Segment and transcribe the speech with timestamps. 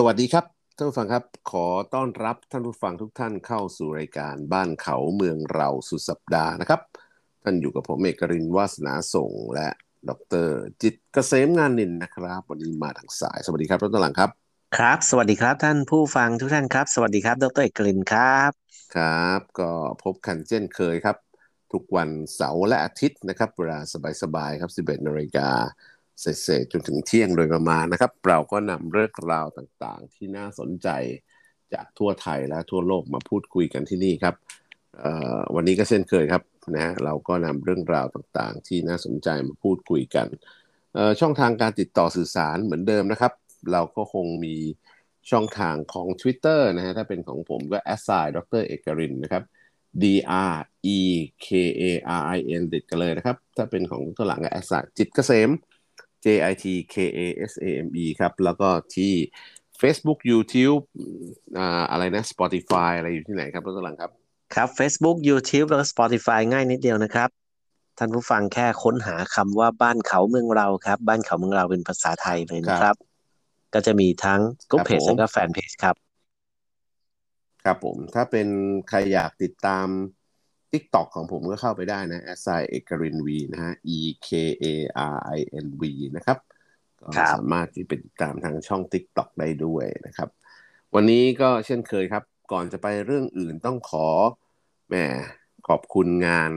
[0.00, 0.44] สวัสดีครับ
[0.76, 6.80] ท่านผู้ฟังครับ ขอต้อนรับท่านผู้ฟังทุกท่านเข้าสู่รายการบ้านเขาเมืองเราสุดสัปดาห์นะครับ
[7.42, 9.68] ท่านอยู่กับผมเอกรินวาสนาส่งและ
[10.08, 10.10] ด
[10.46, 10.48] ร
[10.82, 14.30] จิตเกษมงานนินนะครับ วันนี้มาทางสายสวัสดีครับท่านหลังครับ
[14.76, 18.52] ครับ สวัสดีครับท่านผู้ฟังทุกท่านครับ สวัสดีครับ ดรเอกลินครับ
[18.96, 19.70] ครับ ก็
[20.04, 21.16] พบกันเช่นเคยครับ
[21.72, 23.78] ทุกวันเสาร์และอาทิตย์นะครับเวลา
[24.22, 25.50] สบายๆครับ 11นาฬิกา
[26.20, 30.88] เศษจนถึงเที่ยงโดยประมาณนะครับ เราก็นำเรื่องราวต่างๆ ที่น่าสนใจ
[31.72, 34.34] จากทั่วไทยและทั่วโลกมาพูดคุยกันที่นี่ครับ
[35.54, 36.42] วันนี้ก็เช่นเคยครับ
[36.76, 40.26] นะเราก็นำเรื่องราวต่างๆ ที่น่าสนใจมาพูดคุยกัน
[41.20, 43.32] ช่องทางการติดต่อสื่อสารเหมือนเดิมนะครับ
[43.72, 44.56] เราก็คงมี
[45.30, 49.42] ช่องทางของ Twitter นะฮะถ้าเป็นของผมก็ a s s i ดรเอกรินนะครับ
[50.02, 50.04] D
[50.52, 50.56] R
[50.96, 50.98] E
[51.44, 51.46] K
[51.80, 51.82] A
[52.20, 55.50] R I N ติดกันเลยนะครับ ถ้าเป็นของตัวหลังก็ a s s i จิตเกษม
[56.24, 59.12] J I T K A S A M E ครับ แล้วก็ที่
[59.80, 60.82] Facebook YouTube
[61.58, 64.10] อ่าอะไรนะ Spotify อะไรอยู่ที่ไหนครับตัวหลังครับ
[64.54, 67.28] ครับ Facebook YouTube แล้วก็ Spotify ง่ายนิดเดียวนะครับ
[67.98, 72.96] ท่านผู้ฟังแค่ค้นหาคำว่าบ้านเขาเมืองเราครับ บ้านเขาเมืองเราเป็นภาษาไทยเลยนะครับ
[73.74, 75.96] ก็จะมีทั้งกลุ่มเพจแล้วก็แฟนเพจครับ
[77.64, 78.48] ครับผม ถ้าเป็น
[78.88, 79.86] ใครอยากติดตาม
[80.72, 84.74] TikTok ของผมก็เข้าไปได้นะ s i เอกรินวีนะฮะ e k a
[85.14, 85.82] r i n v
[86.16, 86.38] นะครับ
[87.00, 90.28] ก็สามารถที่ไปติดตามทางช่อง TikTok ได้ด้วยนะครับ
[90.94, 94.06] วันนี้ก็เช่นเคยครับ ก่อนจะไปเรื่องอื่นต้องขอ
[94.88, 94.94] แหม
[95.68, 96.52] ขอบคุณงาน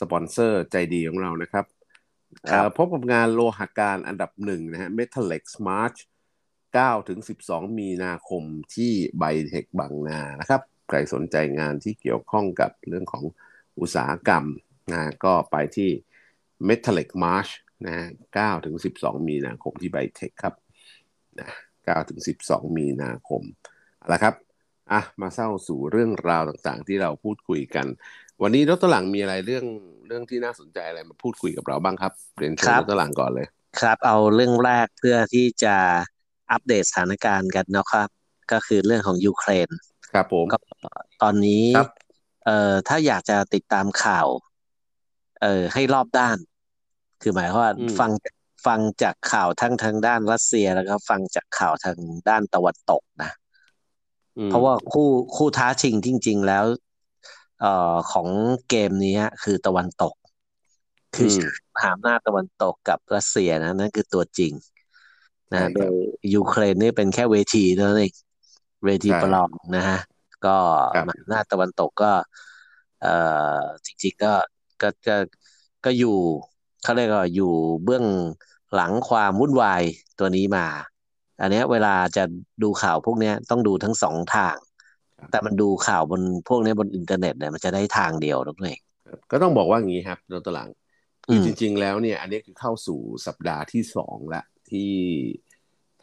[0.00, 1.64] สปอนเซอร์ใจดีของเรานะครับ
[2.76, 5.98] พบกับงานโลหะการอันดับหนึ่งนะฮะ Metalex March
[6.52, 8.42] 9ถึง12 มีนาคม
[8.74, 13.24] ที่ไบเทคบางนานะครับ ใครสนใจงานที่เกี่ยวข้องกับเรื่องของ
[13.80, 14.44] อุตสาหกรรม
[14.92, 15.90] นะก็ไปที่
[16.68, 17.50] Metallic March
[17.86, 17.96] นะ
[18.34, 20.54] 9ถึง 12 มีนาคมที่ไบเทคครับ
[21.40, 23.42] นะ9ถึง 12 มีนาคม
[23.98, 24.34] เอาละครับ
[24.92, 27.86] อะมาเศร้าสู่เรื่องราวต่างๆ ที่เราพูดคุยกัน
[28.42, 29.64] วันนี้ดรหลังมีอะไรเรื่อง
[30.06, 33.46] เรื่องที่น่าสนใจอะไรมาพูดคุยกับเราบ้างครับเรียนเชิญดรหลังก่อนเลย
[33.80, 35.76] ครับ เอาเรื่องแรกเพื่อที่จะ
[36.52, 38.08] อัปเดตสถานการณ์กันนะครับ
[38.52, 39.68] ก็คือเรื่องของยูเครน
[40.12, 40.48] ครับผม
[41.22, 41.64] ตอนนี้
[42.44, 44.28] เอ่อถ้าอยากจะติดตามข่าว
[45.40, 46.38] เอ่อให้รอบด้าน
[47.20, 48.10] คือหมายว่าฟัง
[48.66, 53.30] ฟังจากข่าวทั้งทางด้านรัสเซียแล้วก็ฟังจากข่าวทางด้านตะวันตกนะ
[54.48, 56.64] เพราะว่าคู่คู่ท้าชิงจริง ๆ แล้ว
[57.60, 58.28] เอ่อของ
[58.68, 60.14] เกมนี้คือตะวันตก
[61.16, 61.34] คือ
[61.82, 64.52] หามหน้าตะวันตกกับรัสเซียนะนั่นคือตัวจริง
[65.52, 65.94] นะโดย
[66.34, 68.12] ยูเครนนี่เป็นแค่เวทีเท่านั้นเอง
[68.84, 70.00] เวทีประลองนะฮะ
[70.46, 70.56] ก็
[71.28, 72.12] หน้าตะวันตกก็
[73.02, 73.14] เอ่
[73.60, 74.32] อจริงๆก็
[74.82, 75.16] ก็ก็
[75.84, 76.16] ก็อยู่
[76.82, 77.52] เขาเรียกว่าอยู่
[77.84, 78.04] เบื้อง
[78.74, 79.82] หลังความวุ่นวาย
[80.18, 80.66] ตัวนี้มา
[81.40, 82.24] อันนี้เวลาจะ
[82.62, 84.56] ดูข่าวพวกนี้ต้องดูทั้งสองทาง
[85.30, 88.80] แต่มันดูข่าวบนพวกนี้บนอินเทอร์เน็ตเนี่ยมันจะได้ทางเดียวนั่นเอง
[89.30, 90.68] ก็ต้องบอกว่าอย่างนี้ครับดรหลัง
[91.26, 94.92] คือจริง ๆ แล้วเนี่ย อันนี้คือเข้าสู่สัปดาห์ที่สองละที่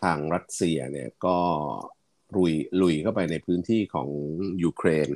[0.02, 1.38] ทางรัสเซียเนี่ยก็
[2.36, 4.10] ลุยลุยเข้าไปในพื้นที่ของ
[4.64, 5.10] ยูเครน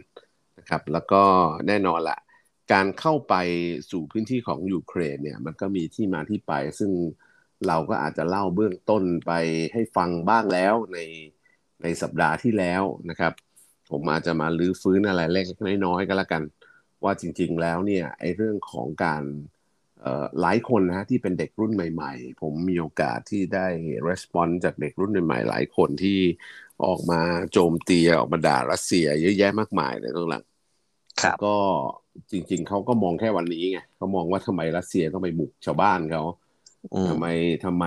[0.59, 1.23] นะครับแล้วก็
[1.67, 2.19] แน่นอนละ
[2.73, 3.35] การเข้าไป
[3.91, 6.91] สู่พื้นที่ของยูเครนเนี่ยมันก็มีที่มาที่ไป ซึ่ง
[7.67, 9.31] เราก็อาจจะเล่าเบื้องต้นไป
[9.73, 10.99] ให้ฟังบ้างแล้วใน
[11.81, 13.33] ในสัปดาห์ที่แล้วนะครับ
[13.91, 15.45] ผมอาจจะมาลื้อฟื้นอะไรเล็ก
[15.85, 16.43] น้อยๆก็แล้วกัน
[17.03, 19.23] ว่าจริง ๆ แล้วเนี่ยไอ้เรื่องของการ
[20.41, 23.67] หลายคนนะที่เป็นเด็กรุ่นใหม่ ๆ ผมมีโอกาสที่ได้
[24.07, 26.19] รีสปอนส์จากเด็กรุ่นใหม่ๆหลายคนที่
[26.87, 27.21] ออกมา
[27.51, 30.43] โจมตีออกมาด่ารัสเซีย เยอะแยะมากมายเลยตรงหลัง
[31.21, 31.55] ครับก็
[32.31, 36.23] จริง ๆเขาก็มองแค่วันนี้ไงเขามองว่าทำไมรัสเซียต้องไปบุกชาวบ้านเขา
[37.09, 37.25] ทำไม
[37.65, 37.85] ทำไม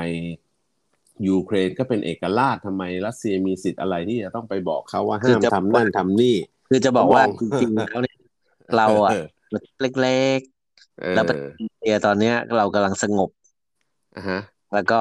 [1.29, 6.37] ยูเครนก็เป็นเอกราชทำไมรัสเซียมีสิทธิ์อะไรที่จะต้องไปบอกเขาว่าห้ามทำนั่นทำนี่
[6.69, 8.19] คือจะบอกว่าจริงๆแล้วเนี่ย
[8.77, 9.13] เราอะ
[9.81, 11.37] เล็กๆแล้วประ
[11.81, 13.31] เทศตอนเนี้ยเรากำลังสงบ
[14.17, 14.41] อ่าฮะ
[14.75, 15.01] แล้วก็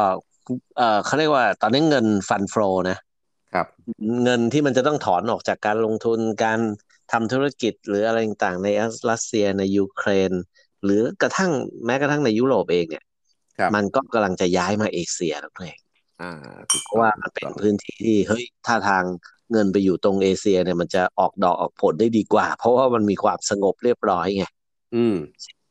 [0.77, 2.55] เออเขาเรียกว่าตอนนี้เงินฟันโฟ
[2.89, 2.97] นะ
[3.53, 3.67] ครับ
[4.23, 6.59] เงินที่มันจะต้องถอนออกจากการลงทุนการ
[7.11, 8.67] ทำธุรกิจหรืออะไรต่างๆใน
[9.11, 10.31] รัสเซียในยูเครน
[10.83, 11.51] หรือกระทั่ง
[11.85, 13.05] แม้กระทั่งในยุโรปเองเนี่ย
[13.73, 15.77] มันก็กำลังจะย้ายมาเอเชียแล้วเอง
[16.83, 19.03] เพราะว่ามันเป็นพื้นที่ที่เฮ้ยถ้าทาง
[19.51, 24.45] เงินไปอยู่ตรงเอเชียเนี่ยมันจะออกดอกออกผลได้ดีกว่า เพราะว่ามันมีความสงบเรียบร้อยไง
[24.95, 25.15] อืม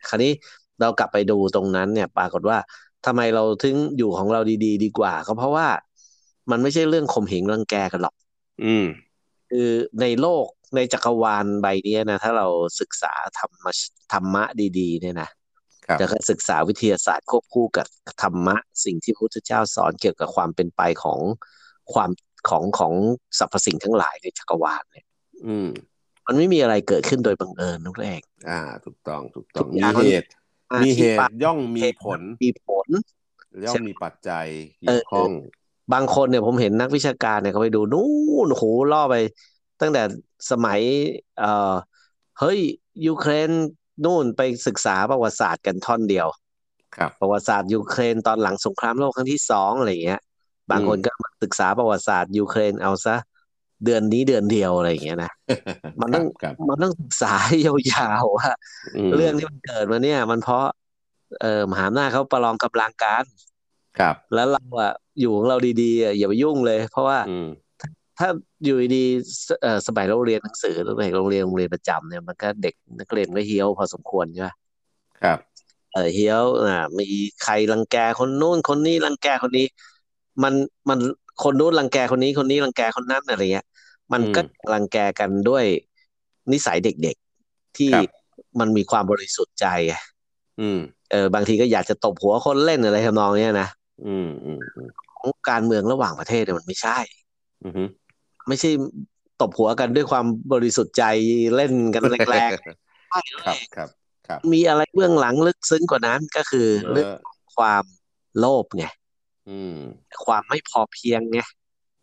[0.09, 0.33] คราวนี้
[0.81, 2.59] เรากลับไปดูตรงนั้นเนี่ย ปรากฏว่า
[3.07, 5.67] ทำไมเราถึงอยู่ของเราดี ๆ ดีกว่า ก็เพราะว่า
[6.51, 8.15] มันไม่ใช่เรื่องข่มเหงรังแกกันหรอก
[8.65, 8.87] อืม
[9.51, 9.69] คือ
[10.01, 10.47] ในโลก
[10.77, 12.47] ในจักรวาลใบนี้นะ ถ้าเรา
[12.81, 13.67] ศึกษาธรรม
[14.13, 14.45] ธรรมะ
[14.79, 15.29] ดีๆ เนี่ยนะ
[16.01, 17.87] จะศึกษาวิทยาศาสตร์ควบคู่กับ
[18.23, 21.21] ธรรมะ สิ่งที่พระพุทธเจ้าสอนเกี่ยวกับความเป็นไปของ
[21.93, 22.11] ความ
[22.49, 22.93] ของของ
[23.39, 25.07] สรรพสิ่งทั้งหลายในจักรวาลเนี่ย
[25.47, 25.69] อืม
[26.27, 30.29] มันไม่มีอะไรเกิดขึ้นโดยบังเอิญนุกแรก อ่า ถูกต้องถูกต้ทุองกอมีย่างเหตุ
[30.73, 32.89] อ่ามีเหที่ตุปะย่อมมีผลมีผล
[33.65, 34.47] ย่อมมีปัจจัย
[34.87, 35.31] เอเกี่อยวข้อง
[35.93, 38.03] บางคนเนี่ยผมเห็นนักวิชาการเนี่ยเขาไปดูนู่
[38.47, 38.63] นโห
[38.93, 39.17] ล่อไป
[39.81, 40.03] ตั้งแต่
[40.51, 40.81] สมัย
[41.39, 41.75] เอ่อ
[42.39, 42.59] เฮ้ย
[43.07, 43.51] ยูเครน
[44.05, 46.27] นู่นไปศึกษาประวัติศาสตร์กันท่อนเดียว
[46.97, 50.21] ครับ ประวัติศาสตร์ยูเครนตอนหลังสงครามโลกครั้งที่สองอะไรอย่างเงี้ย
[50.71, 53.17] บางคนก็มาศึกษาประวัติศาสตร์ยูเครนเอาซะ
[53.85, 55.33] เดือนนี้เดือนเดียวอะไรอย่างเงี้ยนะ
[56.01, 57.35] มันต้องครับมันต้องศึกษา
[57.93, 58.51] ยาวๆว่า
[59.09, 60.65] มเรื่องที่มันเกิดมาเนี่ย มันเพราะ
[61.41, 63.25] เออมหาอำนาจเขาประลองกำลังกัน
[63.99, 67.47] ครับ แล้วเราอะ อยู่ของเราดีๆอะอย่าไปยุ่งเลย เพราะว่าอืม
[68.19, 68.29] ถ้า
[68.65, 74.51] อยู่ดีๆสเอ่อสมัยเราเรียนหนังสือตั้งแต่โรงเรียนโรงเรียนประจำเนี่ยมันก็เด็กนักเรียนก็เฮี้ยวพอสมควรใช่ไหม
[75.21, 75.39] ครับ
[75.93, 77.05] เออเฮี้ยวอ่ามี
[77.39, 79.67] ใครรังแกคนนู้นคนนี้รังแกคนนี้
[80.43, 80.55] มัน
[80.89, 80.99] มัน
[81.43, 83.67] คนนู้นรังแกคนนี้คนนี้รังแกคนนั้นอะไรเงี้ย
[84.13, 84.41] มันก็อืม
[84.73, 85.65] รังแกกันด้วย
[86.53, 88.07] นิสัยเด็กๆ ที่ครับ
[88.61, 89.95] มันมีความบริสุทธิ์ใจไง
[90.59, 90.79] อืม
[91.11, 93.82] เออบางทีก็อยากจะตบหัวคนเล่นอะไรทำนองเนี้ยนะอืมอืมอืม
[95.19, 96.99] ของการเมืองระหว่างประเทศเนี่ยมันไม่ใช่
[97.65, 97.89] อืม
[98.49, 98.71] ไม่ใช่
[99.41, 101.05] ตบหัวกันด้วยความบริสุทธิ์ใจ
[101.57, 103.89] เล่นกันแรงๆใช่ครับครับ
[104.27, 107.15] ครับ มีอะไรเบื้องหลังลึกซึ้งกว่านั้นก็คือเอเรื่องอ
[107.57, 107.85] ความ
[108.39, 108.85] โลภไง
[109.51, 109.77] อืม
[110.25, 111.41] ความไม่พอเพียงไง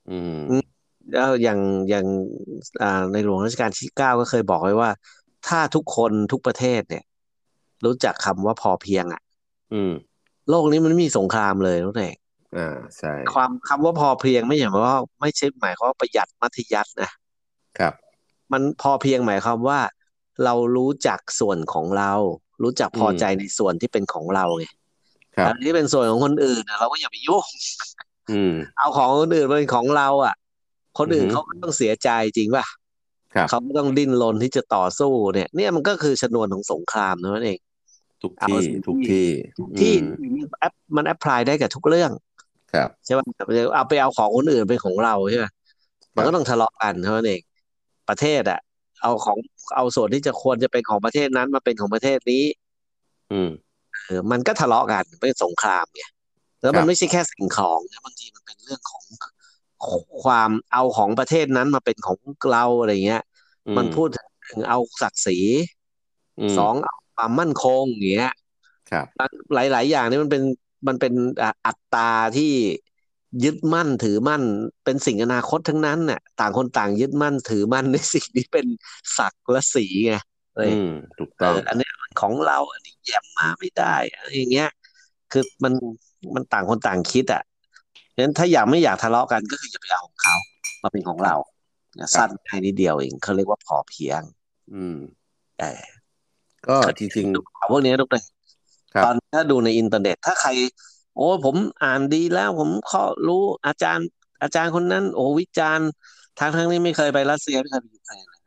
[0.09, 0.37] อืม
[1.13, 1.59] แล้วอย่าง
[1.89, 2.05] อย่าง
[2.81, 4.89] อ่าในหลวงรัชกาลที่เก้าก็เคยบอกไว้ว่า
[5.47, 7.03] ถ้าทุกคนทุกประเทศเนี่ย
[7.85, 9.21] รู้จักคำว่าพอเพียง อะ
[9.73, 9.93] อืม
[10.49, 12.03] โลกนี้มันไม่มีสงครามเลยรู้ไหม
[12.57, 17.11] อ่าใช่ความคำว่าพอเพียงไม่ใช่หมายว่าไม่ใช่หมายความว่าประหยัดมัธยัสถ์นะ
[17.79, 17.93] ครับ
[18.51, 19.79] มันพอเพียงหมายความว่า
[20.45, 22.11] เรารู้จักส่วนของเรา
[22.63, 24.65] รู้จักพอใจในส่วนที่เป็นของเราไง
[25.35, 27.45] ครับอันที่เป็นส่วนของคนอื่นนะเราก็อย่าไปยุ่ง
[28.31, 30.35] อืมเอาของคนอื่นมาเป็นของเรา อะ
[30.97, 32.65] คนอื่นอือฮึเขาก็ต้องเสียใจจริงป่ะ
[33.33, 37.59] ครับเขาก็ต้องดิ้นรนที่จะต่อสู้เนี่ย เนี่ยมันก็คือชนวนของสงครามนั่นเอง
[38.21, 39.25] ทุกเอาที่สิ่งทุกที่
[39.55, 42.11] ที่ที่อืมแอปมันแอพพลายได้กับทุกเรื่อง
[42.71, 43.25] ครับใช่ป่ะ
[43.75, 45.45] เอาไปเอาของคนอื่นเป็นของเราใช่ไหม
[46.15, 47.41] มันก็ต้องทะเลาะกันเท่านั้นเอง
[48.09, 48.59] ประเทศอะ
[49.01, 49.37] เอาของ
[49.75, 52.43] เอาส่วนที่จะควรจะเป็นของประเทศนั้นมาเป็นของประเทศนี้
[53.31, 53.49] อืม
[54.05, 56.03] เออมันก็ทะเลาะกันเป็นสงครามไง
[56.61, 59.05] แล้วครัมันบไม่ใช่แค่สิ่งของนะบางทีมันเป็นเรื่องของ
[60.23, 62.17] ความเอาของประเทศนั้นมาเป็นของ
[62.51, 63.23] เราอะไรเงี้ย
[63.67, 64.09] อืมันพูด
[64.49, 65.37] ถึงเอาศักดิ์ศรี
[66.39, 68.33] มสองเอา ความมั่นคงอย่างเงี้ย
[68.91, 69.07] ครับ
[69.53, 70.43] หลาย ๆ อย่างนี่มันเป็น
[70.87, 72.53] มันเป็นอะอัตตราที่
[73.43, 74.43] ยึดมั่นถือมั่น
[74.85, 78.65] เป็นสิ่งอนาคตทั้งนั้นน่ะ ต่างคนต่างยึดมั่นถือมั่นในสิ่งที่เป็น
[79.17, 80.15] ศักดิ์และศรีไง
[80.57, 84.69] เลยอืมถูกเอต้องออันนี้มันของเราอันนี้แย้มมาไม่ได้อะไรอย่างเงี้ย
[85.31, 85.73] คือมัน
[86.35, 87.43] มันต่างคนต่างคิดอะ
[88.15, 90.35] ฉะนั้นถ้าอยากไม่อยากทะเลาะกันก็คืออย่าไปเอาของเขา
[90.83, 91.35] มาเป็นของเรา
[92.15, 94.21] สั้นแค่นิดเดียวเองเขาเรียกว่าพอเพียง
[94.73, 94.97] อืม
[95.59, 95.83] เออ
[96.67, 98.23] ก็จริงดูข่าวพวกนี้ทุกท่าน
[98.93, 100.49] ครับตอนถ้าดูในอินเทอร์เน็ต ถ้าใคร
[101.15, 104.07] โอ้ผมอ่านดีแล้ว ผมข้อรู้อาจารย์
[104.41, 105.89] อาจารย์คนนั้น โอ้วิจารณ์
[106.39, 108.39] ทางทั้งนี้ไม่เคยไปรัสเซียไม่เคยไปยูเครนเลย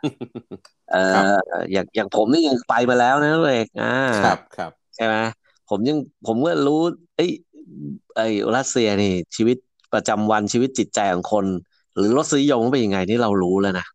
[0.93, 5.17] เอครับออย่างอย่างผมนี่ยังไปมาแล้วนะเอกอ่าๆครับครับใช่ไหม
[5.71, 6.81] ผมยังผมก็รู้
[7.17, 7.31] ไอ้ย
[8.17, 8.27] ไอ้
[8.57, 9.57] รัสเซียนี่ ชีวิต
[9.95, 11.47] ประจำวันชีวิตจิตใจของคน
[11.97, 13.87] หรือรสนิยมเป็นยังไงนี่เรารู้แล้วนะ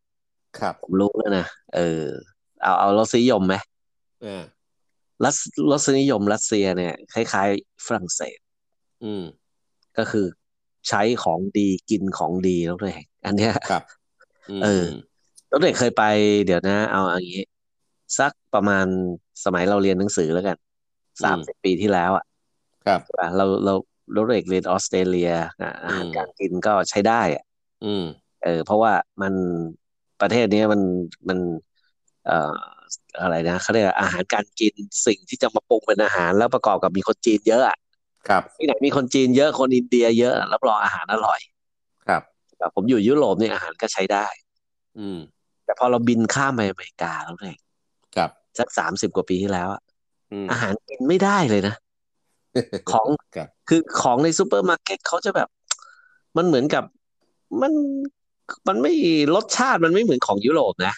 [0.59, 1.45] ครับ ผมรู้แล้วนะ
[1.75, 2.03] เออ
[2.63, 3.62] เอาเอารสนิยมไหมอ่า
[5.24, 5.38] รัส
[5.71, 8.38] รสนิยมรัสเซียเนี่ย คล้ายๆ ฝรั่งเศส
[9.03, 9.24] อืม
[9.97, 10.25] ก็คือ
[10.89, 13.83] ใช้ของดีกินของดีแล้วเลยอันเนี้ยครับ
[14.62, 14.83] มเออ
[15.47, 16.03] แล้วเด็กเคยไป
[16.45, 17.43] เดี๋ยวนะ เอาอย่างนี้
[18.19, 18.86] สักประมาณ
[19.45, 20.57] สมัยเราเรียนหนังสือแล้วกัน
[21.24, 22.25] สามสิบปีที่แล้วอะ
[22.86, 23.74] ครับใช่ปะเราเรา
[24.13, 25.31] เราเด็กเรียนออสเตรเลีย
[25.62, 27.43] อะอาหารอืมการกินก็ใช้ได้อะ
[27.83, 28.05] อืม
[28.43, 29.33] เออ เพราะว่ามัน
[30.21, 30.81] ประเทศนี้มัน
[31.29, 31.39] มัน
[32.25, 32.55] เอ่อ
[33.22, 34.74] อะไรนะเขาเรียกว่าอาหารการกิน
[35.06, 37.77] สิ่งที่จะมาปรุงเป็นอาหาร แล้วประกอบกับมีคนจีนเยอะอะ
[38.27, 41.39] ครับที่ไหนมีคนจีนเยอะคนอินเดียเยอะรับรองอาหารอร่อย
[42.08, 42.22] ครับ
[42.60, 44.27] แบบผมอยู่ยุโรปเนี่ยอาหารก็ใช้ได้
[45.00, 45.20] อืม
[45.65, 47.60] แต่พอเราบินข้ามไปอเมริกาแล้วเนี่ย
[48.15, 48.29] ครับ
[48.60, 49.82] สักสามสิบกว่าปีที่แล้วอะ
[50.32, 51.75] อืมอาหารกินไม่ได้เลยนะ
[52.91, 55.50] ของครับคือของในซูเปอร์มาร์เก็ตเขาจะแบบ
[56.38, 56.84] มันเหมือนกับ
[57.62, 57.72] มัน
[58.67, 58.94] มันไม่
[59.36, 60.94] รสชาติมันไม่เหมือนของยุโรปนะ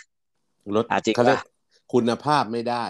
[0.75, 1.46] รสอะจริงเขาเรียกปะ
[1.93, 2.86] คุณภาพไม่ได้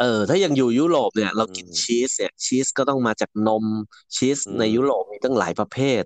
[0.00, 3.64] เออ ถ้ายังอยู่ยุโรปเนี่ย เรากินอืมชีสเนี่ยชีสก็ต้องมาจากนม
[4.16, 6.02] ชีสอืมในยุโรปมีตั้งหลายประเภท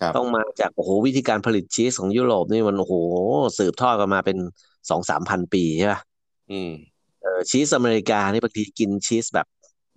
[0.00, 2.94] ครับต้องมาจากโอ้โหวิธีการผลิตชีสของยุโรปนี่มันโอ้โห
[3.58, 4.38] สืบทอดกันมาเป็น
[4.90, 6.00] สองสามพันปีใช่ปะ
[6.50, 6.72] อืม
[7.22, 9.46] เออชีสอเมริกานี่บางทีกินชีสแบบ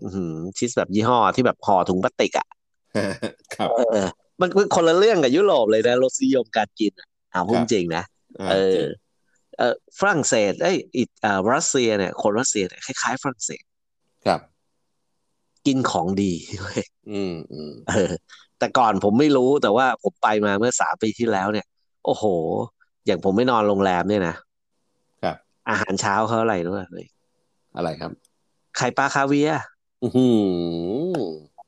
[0.04, 2.48] อือหือชีสแบบยี่ห้อที่แบบห่อถุงพลาสติกอะ
[3.56, 4.08] ครับเออ
[4.42, 6.92] มันเป็นคนละเรื่องกับยุโรปเลยนะรสนิยมการกิน
[7.34, 8.04] อ่าพูดจริงนะ
[8.40, 13.64] อ่าเอจอริงเออฝรั่งเศสเอ้ยอิอ่ารัสเซียเนี่ยคนรัสเซียเนี่ยคล้ายๆฝรั่งเศส
[14.26, 14.42] ครับ
[15.68, 18.12] กินของดีเว้ยอืมอืมเออ
[18.60, 21.66] แต่ก่อนผมไม่รู้แต่ว่าผมไปมาเมื่อสามปีที่แล้วเนี่ย
[22.06, 22.26] โอ้โห
[23.06, 24.36] อย่างผมไม่นอนโรงแรมเนี่ยนะ
[25.24, 25.36] ครับ
[25.70, 26.82] อาหารเช้าเขาอะไรรู้ไหม
[27.76, 28.12] อะไรครับ
[28.78, 29.62] ไข่ปลาคาเวียร์
[30.04, 30.28] อือหื
[31.16, 31.18] อ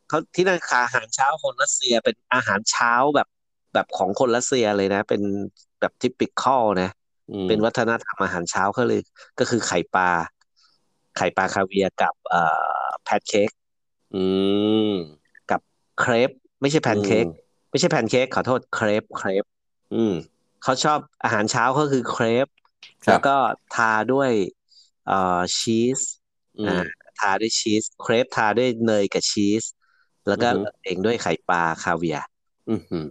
[0.07, 3.27] เขาที่นั่นอาหารเช้าคนรัสเซียเป็นอาหารเช้าแบบ
[3.73, 5.21] แบบของคนรัสเซียเลยนะ เป็น
[5.79, 7.02] แบบ typical นะอืม
[7.47, 9.01] เป็นวัฒนธรรมอาหารเช้าเขาเลย
[9.39, 10.09] ก็คือไข่ปลา
[11.17, 12.41] ไข่ปลาคาเวียร์กับเอ่
[12.85, 13.49] อแพนเค้ก
[14.13, 14.17] อื
[14.91, 14.97] ม
[15.99, 16.29] เครป
[16.61, 17.29] ไม่ใช่แพนเค้กอืม
[17.69, 19.43] ไม่ใช่แพนเค้กขอโทษเครปเครป
[19.93, 20.13] อืม
[20.63, 22.47] เขาชอบอาหารเช้าเขาคือเครป
[23.05, 23.35] ครับแล้วก็
[23.75, 24.31] ทาด้วย
[25.07, 25.99] เอ่อชีส
[26.57, 26.81] อือ่าม
[27.19, 29.63] ทาด้วยชีสเครปทาด้วยเนยกับชีส
[30.27, 32.23] แล้วก็อือฮึเองด้วยไข่ปลาคาเวียร์
[32.69, 33.05] อือหือ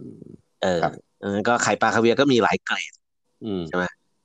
[0.61, 2.93] เออครับเออก็ไข่ปลาคาเวียร์ก็มีหลายเกรด
[3.43, 3.63] อืม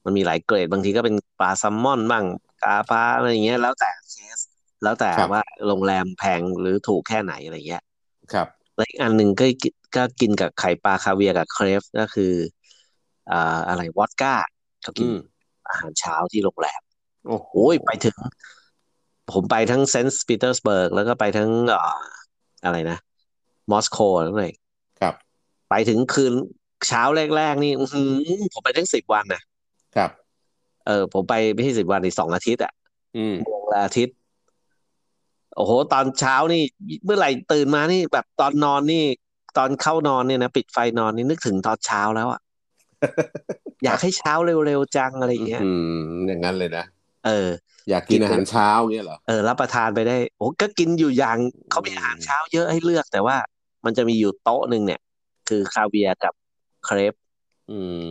[0.05, 2.25] มันมีหลายเกรดบางทีก็เป็นปลาแซลมอนบ้าง
[2.62, 4.38] ปลาปลาอะไรอย่างเงี้ย แล้วแต่เคส
[4.83, 7.83] แล้วแต่ครับว่าโรงแรมแพงหรือถูกแค่ไหนอะไรเงี้ย
[8.33, 12.33] ครับแล้วอีกอันหนึ่งก็กิก็กินกับไข่ปลาคาเวียร์กับเครปก็คือ
[13.31, 14.35] อ่าอะไรวอดก้า
[14.83, 15.19] เขากินอืม
[15.69, 16.81] อาหารเช้าที่โรงแรม
[17.28, 18.17] โอ้โหโอ้ยไปถึง
[19.33, 22.02] ผมไปทั้งเซนต์ปีเตอร์สเบิร์กแล้วก็ไปทั้งเอ่อ
[22.64, 22.99] อะไรนะ
[23.71, 24.52] มอสโกแล้วเลย
[25.00, 25.14] ครับ
[25.71, 26.33] ไปถึงคืน
[26.88, 27.02] เช้า
[27.37, 28.12] แรกๆนี่อื้อหือ
[28.52, 29.43] ผมไปทั้งสิบวันนะ
[29.97, 30.11] ครับ
[30.87, 32.73] เออ ผมไปไม่ใช่สิบวันอีกสองอาทิตย์อะ
[33.16, 34.16] อืมวงละอาทิตย์
[35.57, 36.62] โอ้โห ตอนเช้านี่
[37.04, 39.04] เมื่อไหร่ตื่นมานี่แบบตอนนอนนี่
[39.59, 42.40] ตอนเข้านอนเนี่ยนะปิดไฟนอนนี่นึกถึงตอนเช้าแล้วอะ
[43.85, 44.33] อยากให้เช้า
[44.66, 46.85] เร็วๆจังอะไรอย่างเงี้ย อืม อย่างนั้นเลยนะ
[47.26, 47.49] เออ
[47.90, 51.38] อยากกินอาหารเช้าเงี้ยเหรอ เออ รับประทานไปได้ โอ้ก็กินอยู่อย่าง
[51.71, 53.37] เขามีอาหารเช้าเยอะให้เลือกแต่ว่า
[53.85, 55.00] มันจะมีอยู่โต๊ะหนึ่งเนี่ย
[55.49, 56.33] คือคาเวียร์กับ
[56.85, 57.14] เครป
[57.71, 58.11] อืม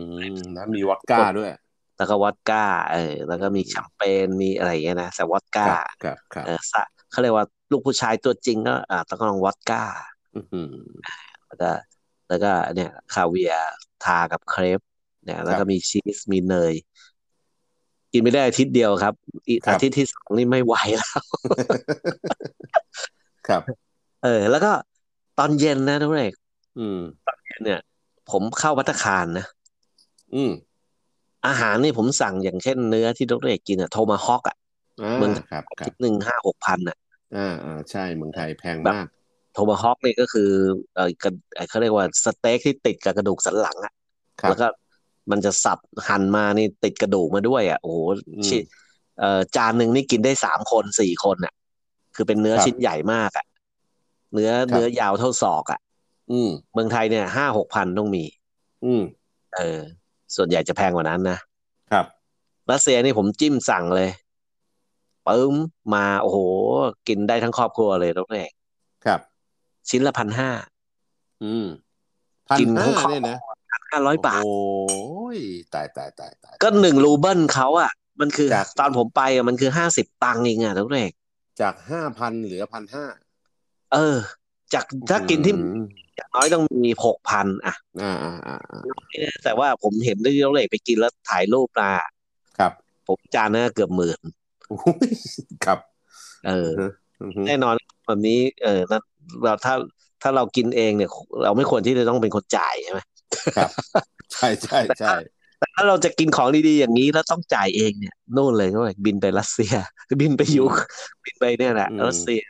[0.54, 1.50] แล้วมีวอดก้าด้วย
[1.98, 9.82] แล้วก็วอดก้าเออแล้วก็มีแชมเปญมีอะไรอย่างเงี้ยนะแต่วอดคก้ารับครับครับเออสะเขาเรียกว่าลูกผู้ชายตัวจริงก็อ่าต้องลองวอดก้า
[10.34, 10.72] อื้อหือ
[11.48, 11.70] แล้วก็
[12.28, 13.72] แล้วก็เนี่ยคาเวียร์
[14.04, 14.80] ทากับเครป
[15.24, 16.74] เนี่ยแล้วครัก็บมีชีสมีเนย
[18.12, 19.14] กินไม่ได้อาทิตย์เดียวครับ
[19.48, 21.20] อีกครับอาทิตย์ที่สองนี่ไม่ไหวแล้ว
[23.48, 23.62] ครับ
[24.24, 24.72] เออ แล้วก็
[25.38, 26.32] ตอนเย็นนะทุกเรก
[26.78, 27.00] อืม
[27.62, 27.80] เนี่ย
[28.30, 29.46] ผมเข้าวัตตาคารนะ
[30.34, 30.50] อืม
[31.48, 34.56] อาหารนี่ผมสั่งอย่างเช่นเนื้อที่ทุกเรกกินอะโทมาฮอกอะ
[35.00, 36.96] อ่าเมืองครับครัคิบดหนึ่งห้าหกพันอะ
[37.34, 39.06] อ่าอ่าใช่เมืองไทยแพงมาก
[39.52, 40.50] โทมาฮอกนี่ก็คือ
[40.94, 43.92] เออกระเอ่อเขาเรียกว่าสเต็กที่ติดกับกระดูกสันหลังอะ
[44.42, 44.66] ครับแล้วก็
[45.30, 45.78] มันจะสับ
[46.08, 47.98] หั่นมานี่ติดกระดูกมาด้วยอะโอ้โห
[48.36, 48.58] อืมชิ
[49.18, 51.52] เอ่อจานหนึ่งนี่กินได้สามคนสี่คนอะ
[52.14, 53.46] คือเป็นเนื้อครับชิ้นใหญ่มากอะ
[54.34, 55.80] เนื้อครับเนื้อยาวเท่าศอกอะ
[56.30, 58.24] อืมเมืองไทยเนี่ยห้าหกพันต้องมี
[58.82, 59.02] อืม
[59.54, 59.80] เออ
[60.36, 61.38] ส่วนใหญ่จะแพงกว่านั้นนะ
[61.92, 62.06] ครับ
[62.70, 64.10] รัสเซียนี่ผมจิ้มสั่งเลย
[65.26, 65.54] ปึ้ม
[65.94, 66.38] มาโอ้โห
[67.08, 68.52] กินได้ทั้งครอบครัวเลยทุกเอก
[69.04, 69.20] ครับ
[69.88, 70.50] ชิ้นละพันห้า
[71.42, 71.66] อืม
[72.48, 73.36] พันกินทั้ห้างครอบเนี่ยนะ
[73.90, 75.38] ห้าร้อยบาทโอ้ย
[75.74, 81.12] ตายตายตายตายก็หนึ่งรูเบิลเขาอะ มันคือจากตอนผมไปอะมันคือห้าสิบตังค์เองอะทุกเอก
[81.60, 83.04] จากห้าพันเหลือพันห้า
[83.92, 84.18] เออ
[84.74, 85.54] จากถ้ากินที่
[86.16, 91.90] อย่างน้อยต้องมีหกพันอะอ่าอ่าอ่าอ่าแต่ว่าผมเห็นได้เท่าไหร่ไปกินแล้วถ่ายรูปมา
[92.58, 92.72] ครับ
[93.08, 94.20] ผมจานน่าเกือบหมื่น
[94.68, 95.10] โอ้ย
[95.64, 95.78] ครับ
[96.46, 96.70] เออ
[97.22, 97.74] อือฮึแน่นอน
[98.06, 99.02] แบบนี้ เออนั่น
[99.42, 99.74] เราถ้า
[100.22, 101.10] ถ้าเรากินเองเนี่ย
[101.42, 103.00] เราไม่ควรที่จะต้องเป็นคนจ่ายใช่ไหม
[103.56, 103.70] ครับ
[104.32, 105.14] ใช่ใช่ใช่
[105.58, 109.74] แต่ถ้าเราจะกินของดีๆอย่างนี้แล้วต้องจ่ายเองเนี่ยนู่นเลยก็บินไปรัสเซีย
[110.20, 110.74] บินไปยุค
[111.24, 112.40] บินไปเนี่ยแหละรัสเซีย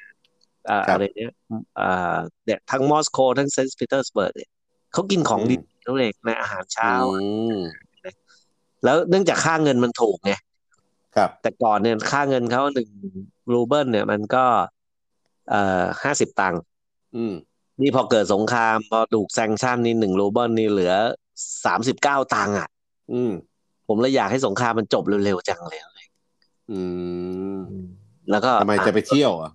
[0.71, 1.33] อ่าอะไรเนี่ย
[1.81, 4.51] อ่าเนี่ยทั้งมอสโกทั้งเซนต์ปีเตอร์สเบิร์กเนี่ย
[4.93, 7.19] เขากินของดีทุกเด็กในอาหารเช้าอื
[7.57, 7.59] ม
[8.85, 10.33] แล้วเนื่องจากค่าเงินมันถูกไง
[11.17, 12.89] ครับแต่ก่อนเนี่ยค่าเงินเขาหนึ่ง
[13.53, 14.45] รูเบิลเนี่ยมันก็
[15.51, 16.61] เอ่อห้าสิบตังค์
[17.17, 17.35] อืม
[17.81, 20.95] นี่พอเกิดสงคราม พอถูกแซงชั่นนี่หนึ่งรูเบิลนี่เหลือ
[21.65, 22.69] สามสิบเก้าตังค์อะ
[23.13, 23.33] อืม
[23.89, 25.81] ผมเลยอยากให้สงครามมันจบเร็วๆจังเลย
[26.73, 26.81] อื
[27.57, 27.59] ม
[28.31, 29.53] แล้วก็ทำไมจะไปเที่ยวอะ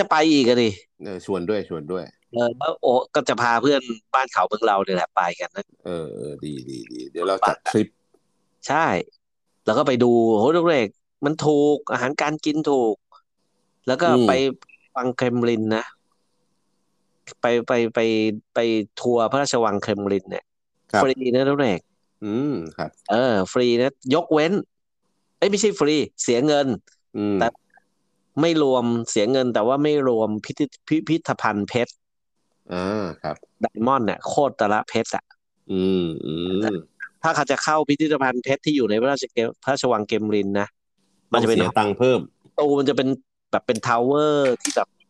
[0.00, 0.70] จะไปอีกอะดิ
[1.04, 3.80] เออชวนด้วยชวนด้วย เออแล้วโอ้ก็จะพาเพื่อน
[4.14, 7.88] บ้านเขาเมืองเราเนี่ยแหละไปกันนะเออเออดีดีดีเดี๋ยวเราจัดทริป
[8.68, 8.86] ใช่
[9.66, 10.88] แล้วก็ไปดูโหทุกเรก
[11.24, 12.96] มันถูกอาหารการกินถูก
[13.86, 14.32] แล้วก็อืมไป
[14.96, 15.84] วังเครมลินนะ
[17.40, 18.00] ไปไปไป
[18.54, 18.58] ไป
[19.00, 20.44] ทัวร์พระราชวังเครมลินเนี่ย
[20.92, 21.80] ครับฟรีนะทุกเรก
[22.24, 24.52] อืมครับ เออ ฟรีนะ ยกเว้น
[25.38, 26.66] เอ้ยไม่ใช่ฟรี เสียเงิน
[27.16, 27.46] อืมแต่
[28.40, 31.92] ไม่รวมเสียเงิน แต่ว่าไม่รวมพิพิธพิพิธภัณฑ์เพชร
[32.70, 32.76] อ่า
[33.20, 35.24] ครับไดมอนด์เนี่ยโคตรตละเพชรอะ
[35.68, 36.30] อืมอื
[36.62, 36.64] ม
[37.22, 40.66] ถ้าเขาจะเข้าพิพิธภัณฑ์เพชรที่อยู่ในพระราชเกมพระราชวังเกมรินนะ
[41.32, 42.20] มัมันนจะจะเป็เป็นนตังค์เพิ่ม
[42.58, 43.08] ตูมันจะเป็น
[43.52, 45.06] แบบเป็นทาวเวอร์ที่แบบมี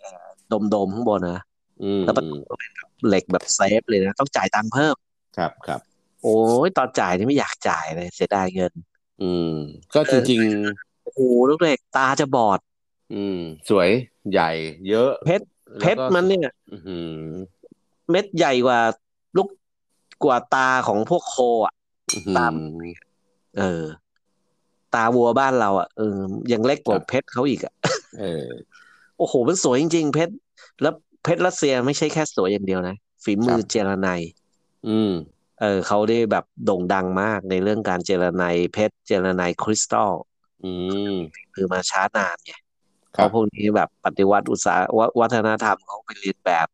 [0.00, 1.40] เอ่อโดมๆข้างบนนะ
[1.80, 4.96] อืมแล้วประอืตูมก็เป็นแบบเหล็กแบบเซฟเลยนะต้องจ่ายตังค์เพิ่ม
[5.36, 5.80] ครับครับ
[6.22, 6.36] โอ้
[6.66, 8.72] ยตอนจ่ายนี่ไม่อยากจ่ายเลยเสียดายเงิน
[9.20, 9.48] อืม
[9.94, 13.38] ก็จริงโอ้ โหลูกเด็กตาจะบอดๆอืม
[13.68, 13.88] สวย
[14.32, 14.50] ใหญ่
[14.88, 15.44] เยอะ เพชร
[15.80, 17.32] เพชรแล้วก็มันเนี่ยอื้อหือ
[18.10, 18.80] เม็ดใหญ่กว่า
[19.36, 19.48] ลูก
[20.24, 21.74] กว่าตาของพวกโคอะ
[22.14, 22.54] อื้อหือตาม
[23.58, 23.84] เออ
[24.94, 26.18] ตาวัวบ้านเรา อะเออ
[26.52, 27.72] ยังเล็กกว่าครับเพชรเขาอีกอะ
[28.20, 28.48] เออ
[29.18, 30.34] โอ้โหมันสวยจริงๆเพชร
[30.82, 34.20] แล้วเพชรรัสเซียไม่ใช่แค่สวยอย่างเดียวนะฝีมือครับเจรไนย
[34.88, 35.12] อืม
[35.60, 40.12] เออเขาได้แบบโด่งดังมากในเรื่องการเจรไนยเพชรเจรไนยคริสตัล
[40.62, 40.72] อื
[41.12, 41.14] ม
[41.54, 42.52] คือมาช้านานไง
[43.16, 46.66] คเพรับราะพวกนี้แบบปฏิวัติอุตสาหววัฒนธรรมเขาไปเรียนแบบ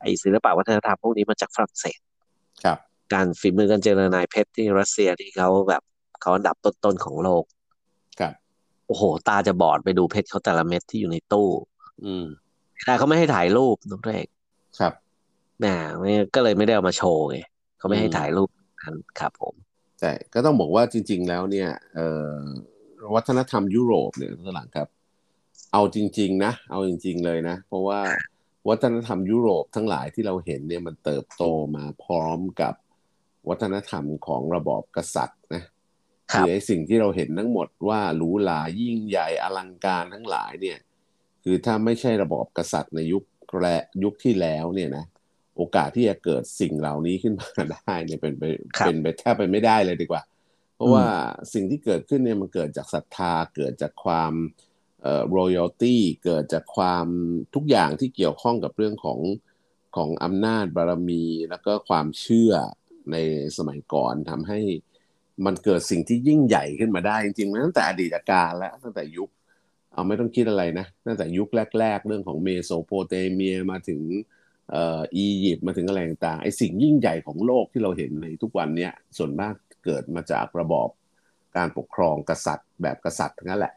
[0.00, 1.98] ไอ้ศิลปะวัฒนธรรมพวกนี้มาจากฝรั่งเศส
[2.64, 2.78] ครับ
[3.12, 5.82] การฝีมือการเจรไนยเพชรที่รัสเซียที่เขาแบบ
[6.20, 7.44] เขาอันดับต้นๆของโลก
[8.20, 8.34] ครับ
[8.86, 11.48] โอ้โห ตาจะบอดไปดูเพชรเขาแต่ละเม็ดที่อยู่ในตู้
[12.04, 12.26] อืม
[12.84, 14.26] แต่เขาไม่ให้ถ่ายรูปน้องเรก
[14.78, 14.92] ครับ
[15.58, 15.66] แหม
[15.98, 17.36] ไม่ก็เลยไม่ได้เอามาโชว์ไง
[17.78, 18.48] เขาไม่ให้อืมถ่ายรูป
[18.82, 19.54] นั้นครับผม
[20.00, 22.34] ใช่ก็ต้องบอกว่าจริง ๆ แล้วเนี่ย เอ่อ
[23.14, 24.88] วัฒนธรรมยุโรปเนี่ยข้างหลังครับ
[25.72, 28.00] เอาจริง ๆ นะ เอาจริง ๆ เลยนะ เพราะว่า
[28.68, 31.44] วัฒนธรรมยุโรปทั้งหลายที่เราเห็นเนี่ยมันเติบโต
[31.76, 32.74] มาพร้อมกับ
[33.48, 35.62] วัฒนธรรมของระบอบกษัตริย์นะ
[36.32, 40.78] ครับอไอ้สิ่งที่เราเห็นทั้งหมดว่าหรูหรายิ่งใหญ่อลังการทั้งหลายเนี่ย
[41.44, 43.24] คือถ้าไม่ใช่ระบอบกษัตริย์ในยุค
[43.60, 43.66] แร
[44.04, 45.04] ยุคที่แล้วเนี่ยนะ
[45.56, 48.44] โอกาสที่จะเกิดสิ่งเหล่านี้ขึ้นมาได้เนี่ยเป็นไป
[48.78, 50.22] ครับเป็นไปแทบไปไม่ได้เลยดีกว่า
[50.76, 51.06] เพราะว่า
[51.54, 54.32] สิ่งที่เกิดขึ้นเนี่ยมันเกิดจากศรัทธา เกิดจากความ
[55.02, 57.06] เอ่อ royalty เกิดจากความ
[57.54, 59.20] ทุกอย่างที่เกี่ยวข้องกับเรื่องของ
[59.96, 62.52] ของอำนาจบารมี แล้วก็ความเชื่อ
[63.12, 63.16] ใน
[63.58, 64.60] สมัยก่อนทำให้
[65.46, 69.30] มันเกิดสิ่งที่ยิ่งใหญ่ขึ้นมาได้จริงๆมันตั้งแต่อดีตการแล้วตั้งแต่ยุค
[69.92, 74.00] เอาไม่ต้องคิดอะไรนะตั้งแต่ยุคแรก ๆ เรื่องของเมโสโปเตเมียมาถึง
[74.70, 79.54] เอ่ออียิปต์มาถึงอะไรต่างๆไอ้สิ่งยิ่งใหญ่ของโลกที่เราเห็นในทุกวันเนี้ยส่วนมาก
[79.86, 80.88] เกิดมาจากระบอบ
[81.56, 83.74] การปกครองกษัตริย์ แบบกษัตริย์ทั้งนั้นแหละ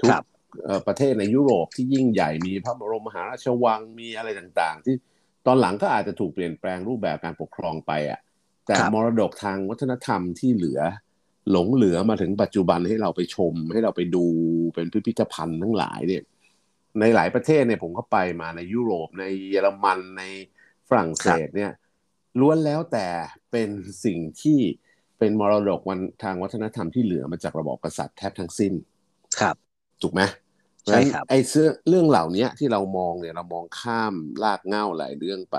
[0.00, 0.24] ทุกครับ
[0.64, 4.94] เอ่อประเทศในยุโรปที่ยิ่งใหญ่มีพระบรมมหาราชวังมีอะไรต่างๆ ที่
[5.46, 8.20] ตอนหลังก็อาจจะถูกเปลี่ยนแปลงรูปแบบการปกครองไปอะ
[8.66, 10.80] แต่ครับมรดกทางวัฒนธรรมที่เหลือ
[11.50, 14.24] หลงเหลือมาถึงปัจจุบันให้เราไปชม ให้เราไปดู
[14.74, 16.22] เป็นพิพิธภัณฑ์ทั้งหลายเนี่ย
[17.00, 20.22] ในหลายประเทศเนี่ยผมก็ไปมาในยุโรปในเยอรมันใน
[20.88, 21.72] ฝรั่งเศสเนี่ย
[22.40, 23.06] ล้วนแล้วแต่
[23.50, 23.68] เป็น
[24.04, 24.60] สิ่งที่
[25.22, 28.72] เป็นมรดกวันทางวัฒนธรรมที่เหลือมาจากระบอบกษัตริย์แทบทั้งสิ้น
[29.40, 29.56] ครับ
[30.02, 30.20] ถูกไหม
[30.86, 35.58] ใช่ครับเพาะฉะนั้นไอ้เสื้อเรื่องเหล่านี้ที่เรามองเนี่ยเรามองข้ามลากเหง้าหลายเรื่องไป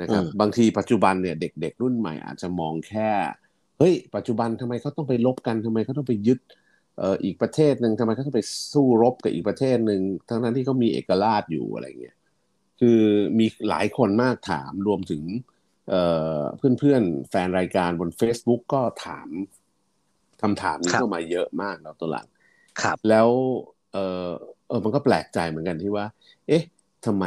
[0.00, 3.10] นะครับ บางทีปัจจุบันเนี่ยเด็ก ๆ รุ่นใหม่อาจจะมองแค่
[3.78, 6.38] เฮ้ย ปัจจุบันทำไมเขาต้องไปลบกันทำไมเขาต้องไปยึด
[6.98, 12.16] เอ่ออีกประเทศหนึ่งทำไมเขาต้องไปสู้รบกับอีกประเทศหนึ่งทั้งนั้นที่เขามีเอกราชอยู่อะไรเงี้ย
[12.80, 13.00] คือ
[13.38, 15.22] มีหลายคนมากถามรวมถึง
[15.90, 16.02] เอ่
[16.36, 16.40] อ
[16.78, 19.28] เพื่อนๆ แฟนรายการบน Facebook ก็ถาม
[20.42, 22.26] คำถามนี้ครับเข้ามาเยอะมากแล้วตัวหลัง
[22.82, 23.28] ครับ แล้ว
[23.92, 24.28] เออ
[24.68, 26.06] เออมันก็แปลกใจเหมือนกันที่ว่า
[26.48, 26.62] เอ๊ะ
[27.06, 27.24] ทำไม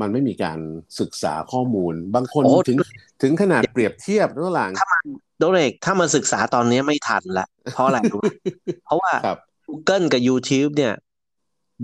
[0.00, 0.58] มันไม่มีการ
[1.00, 2.78] ศึกษาข้อมูล บางคนโอ้ถึง
[3.22, 4.70] ถึงขนาดเปรียบเทียบระหว่าง
[5.38, 8.26] โดเรกถ้ามาศึกษาตอนนี้ไม่ทันละเพราะอะไรรู้ไหม
[8.84, 9.38] เพราะว่าครับ
[9.68, 10.94] Google กับ YouTube เนี่ย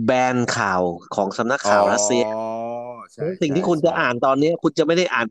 [0.05, 0.81] แบนข่าว
[1.17, 2.45] ของสำนักข่าวรัสเซียอ๋อ
[3.13, 5.27] ใช่สิ่งที่ใช่คุณจะใช่อ่านตอนนี้ คุณจะไม่ได้อ่าน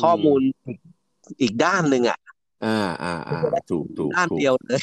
[0.00, 0.40] ข้อมูล
[1.40, 2.18] อีกด้านหนึ่งอะ
[2.64, 4.82] อ่าอ่าอ่าถูกถูกด้านถูกเดียวเลย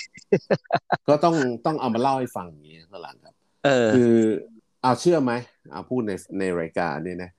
[1.08, 3.34] ก็ต้องต้องเอามาเล่าให้ฟังอย่างนี้ข้างหลังครับ
[3.66, 4.18] เออ คือ
[4.82, 5.34] เอาเชื่อไหม
[5.72, 7.32] เอาพูดในในรายการเนี่ยนะ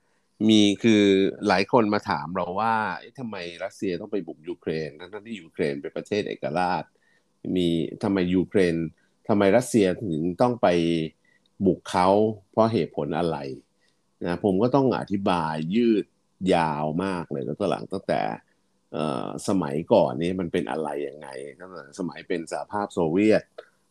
[0.49, 1.03] มีคือ
[1.49, 6.85] หลายคนมาถามเราว่าเอ๊ะทำไมรัสเซียต้องไปบุกยูเครนทั้งๆที่ยูเครนเป็นประเทศเอกราช
[7.57, 7.69] มี
[8.03, 8.75] ทำไมยูเครน
[9.29, 10.69] ทำไมรัสเซียถึงต้องไป
[11.67, 12.09] บุกเขา
[12.51, 13.39] เพราะเหตุผลอะไร
[14.27, 16.05] นะผมก็ต้องอธิบายยืด
[16.55, 18.21] ยาวมากเลยแล้วก็หลังตั้งแต่
[19.49, 21.29] สมัยก่อนนี้มันเป็นอะไรยังไง
[21.61, 23.43] ตั้งแต่สมัยเป็นสหภาพโซเวียต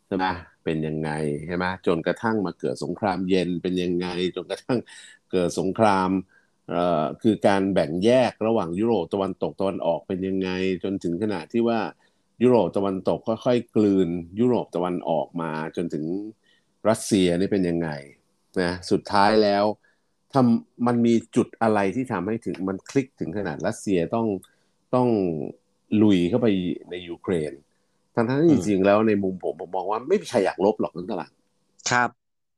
[0.08, 0.26] ใช่ไหม
[0.64, 1.12] เป็นยังไง
[1.48, 4.80] ใช่ไหมจนกระทั่งมาเกิดสงครามเย็นเป็นยังไง จนกระทั่ง
[5.32, 6.10] เกิดสงคราม
[7.22, 10.50] คือการแบ่งแยกระหว่างยุโรปตะวันตกตะวันออกเป็นยังไง
[10.84, 11.80] จนถึงขนาดที่ว่า
[12.44, 14.10] ยุโรปตะวันตกค่อยๆกลืน
[14.40, 16.06] ยุโรปตะวันออกมาจนถึง
[16.90, 17.90] รัสเซียนี่เป็นยังไง
[18.62, 19.64] นะสุดท้ายแล้ว
[20.34, 24.28] ทำมันมีจุดอะไรที่ทำให้ถึงมันคลิกถึงขนาดรัสเซียต้อง
[24.96, 25.08] ต้อง
[26.02, 26.48] ลุยเข้าไป
[26.92, 27.52] ในยูเครน
[28.16, 31.32] ทั้งๆที่จริงๆแล้วในมุมผมผมมองว่าไม่มีใครอยากลบหรอกนั่นตลาด
[31.92, 32.10] ครับ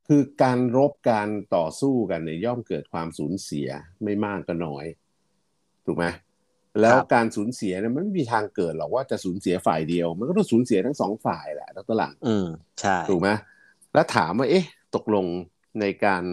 [0.08, 3.68] คือการรบการต่อสู้กันเนี่ยย่อมเกิดความสูญเสีย
[4.04, 4.86] ไม่มากก็น้อย
[5.86, 6.04] ถูกไหม
[6.80, 12.46] แล้วการสูญเสียเนี่ยมันไม่มีทางเกิดหรอกว่าจะสูญเสียฝ่ายเดียว มันก็ต้องสูญเสียทั้งสองฝ่ายแหละดรหลังอืม
[12.80, 13.28] ใช่ถูกไหม
[13.94, 15.26] แล้วถามว่าเอ๊ะ ตกลง
[15.80, 16.24] ในการ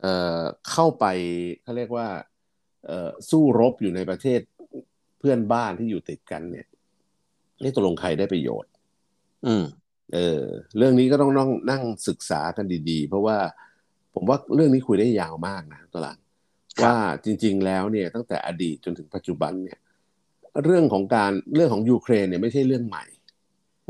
[0.00, 1.06] เอ่อเข้าไป
[1.62, 2.08] เขาเรียกว่า
[2.86, 4.40] เอ่อสู้รบอยู่ในประเทศ
[5.18, 6.66] เพื่อนบ้านที่อยู่ติดกันเนี่ย
[7.62, 8.70] นี่ตกลงใครได้ประโยชน์
[9.46, 9.64] อืม
[10.14, 10.42] เออ
[10.76, 13.38] เรื่องนี้ก็ต้องนั่งนั่งศึกษากันดี ๆ เพราะว่า
[14.14, 16.18] ผมว่าเรื่องนี้คุยได้ยาวมากนะตวหลัง
[16.78, 19.78] ครับว่าจริง ๆ แล้วเนี่ย ตั้งแต่อดีตจนถึงปัจจุบันเนี่ย
[20.64, 23.04] เรื่องของการเรื่องของยูเครนเนี่ยไม่ใช่เรื่องใหม่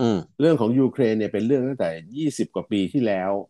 [0.00, 1.90] อืมเรื่องของยูเครนเนี่ยเป็นเรื่องตั้งแต่
[2.28, 3.49] 20กว่าปีที่แล้วใช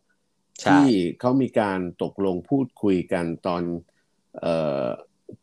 [0.69, 0.87] ที่
[1.19, 3.63] เขามีการตกลงพูดคุยกันตอน
[4.41, 4.87] เอ่อ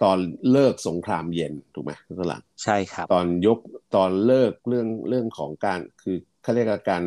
[0.02, 0.18] ตอน
[0.50, 3.58] เลิกสงครามเย็นถูกไหมตหลังใช่ครับ ตอนยก
[3.96, 7.04] ตอนเลิกเรื่องเรื่องของการคือเขาเรียกว่าการ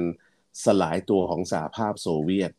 [0.66, 2.52] สลายตัวของสหภาพโซเวียต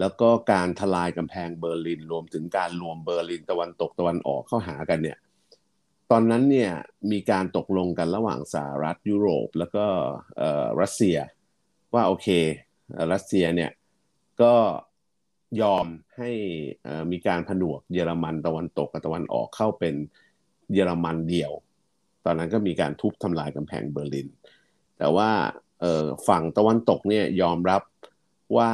[0.00, 5.18] แล้วก็การทลายกำแพงเบอร์ลินรวมถึงการรวมเบอร์ลินตะวันตกตะวันออกเข้าหากันเนี่ย
[6.10, 6.72] ตอนนั้นเนี่ย
[7.12, 9.86] มีการตกลงกันระหว่างสหรัฐยุโรป แล้วก็
[10.36, 11.16] เอ่อรัสเซีย
[11.94, 12.28] ว่าโอเค
[12.92, 13.70] เอ่อรัสเซียเนี่ย
[14.42, 14.54] ก็
[15.62, 16.30] ยอมให้
[17.12, 19.94] มีการผนวกเยอรมันตะวันตกกับตะวันออกเข้าเป็น
[20.72, 21.52] เยอรมันเดี่ยว
[22.24, 24.28] ตอนนั้นก็มีการทุบทำลายกำแพงเบอร์ลิน
[24.98, 25.30] แต่ว่า
[26.28, 27.82] ฝั่งตะวันตกเนี่ยยอมรับ
[28.56, 28.70] ว่า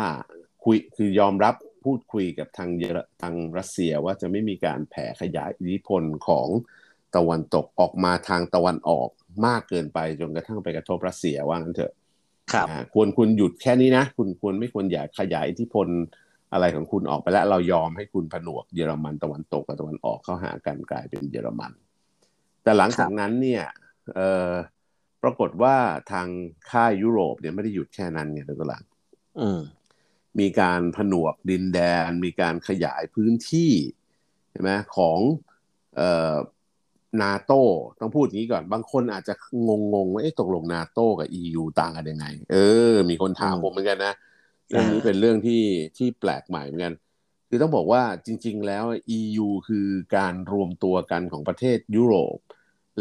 [0.64, 2.90] คุยคือยอมรับพูดคุยกับทางเยอ
[3.22, 6.48] ทางรัสเซียว่าจะไม่มีการแผ่ขยายอิทธิพลของ
[7.16, 9.08] ตะวันตกออกมาทางตะวันออก
[9.46, 11.92] มากเกินไปจนกระทั่งไปกระทบรัสเซียว่างั้นเถอะ
[12.52, 15.88] ครับอ่าควรคุณหยุดแค่นี้นะ คุณควรไม่ควรอยากขยายอิทธิพล
[16.52, 21.72] อะไรของคุณออกไปแล้ว เรายอมให้คุณผนวกเยอรมันตะวันตกกับตะวันออกเข้าหากันกลายเป็นเยอรมัน
[22.62, 23.64] แต่หลังจากนั้นเนี่ย
[24.14, 24.52] เอ่อ
[25.22, 25.76] ปรากฏว่า
[26.12, 26.28] ทาง
[26.70, 28.82] ค่ายยุโรปเนี่ยไม่ได้หยุดแค่นั้นไงเดี๋ยวก็หลัง
[29.40, 29.60] อืม
[30.38, 33.72] มีการผนวกดินแดน มีการขยายพื้นที่
[34.50, 35.18] ใช่ไหมของ
[35.96, 36.34] เอ่อ
[37.22, 37.52] นาโต
[38.00, 39.34] ต้องพูดอย่างนี้ก่อน บางคนอาจจะ
[39.68, 42.56] งงๆว่าเอ๊ะตกลงนาโตกับ EU ต่างกันยังไง เอ
[42.92, 44.14] อ มีคนถามอืมผมเหมือนกันนะ
[44.70, 45.62] เรื่องนี้เป็นเรื่องที่
[45.96, 46.94] ที่แปลกใหม่เหมือนกัน
[47.48, 48.84] คือต้องบอกว่าจริง ๆ แล้ว
[49.18, 52.38] EU คือการรวมตัวกันของประเทศยุโรป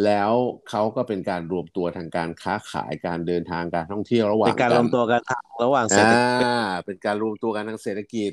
[0.06, 0.32] แล้ว
[0.70, 6.48] เขาก็เป็นการรวมตัวทางการค้าขายการเดินทางการท่องเที่ยวระหว่าเป็งนการรวมตัวกันทางระหว่างเศรษอ่าฐกิจ
[6.86, 8.32] เป็นการรวมตัวกันทางเศรษฐกิจ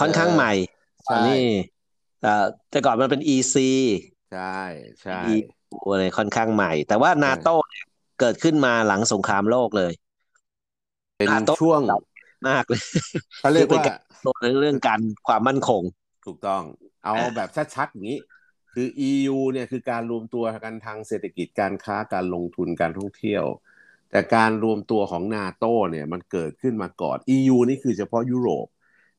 [0.00, 0.52] ค่อนข้างใหม่
[1.06, 1.36] ใช่ตอนนี้
[2.22, 3.56] เอ่อแต่ก่อนมันเป็น EC
[4.30, 4.56] ใช่
[5.02, 7.86] ใช่ EU อะไรค่อนข้างใหม่ แต่ว่านาโตเนี่ย
[8.20, 9.92] เกิดขึ้นมาหลังสงครามโลกเลย
[11.18, 11.80] เป็นนาโต้ช่วง
[12.48, 12.82] มากเลย
[13.40, 15.82] เขาเรียกคือเป็นว่าการตัวในเรื่องการความมั่นคง
[16.26, 16.62] ถูกต้อง
[17.04, 18.18] เอาอ่าแบบชัดๆอย่างนี้
[18.72, 23.44] คือ EU เนี่ยคือการรวมตัวกันทางเศรษฐกิจการค้าการลงทุนการท่องเที่ยว
[24.10, 28.66] แต่การรวมตัวของนาโตเนี่ยมันเกิดขึ้นมาก่อน EU นี่คือเฉพาะยุโรป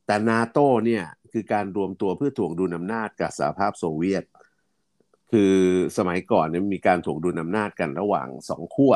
[0.05, 4.23] แต่นาโตเนี่ยคือการรวมตัวเพื่อถ่วงดุลอำนาจกับสหภาพโซเวียต
[5.31, 5.53] คือ
[5.97, 8.93] สมัยก่อนเนี่ยมีการถ่วงดุลอำนาจกันระหว่างสองขั้ว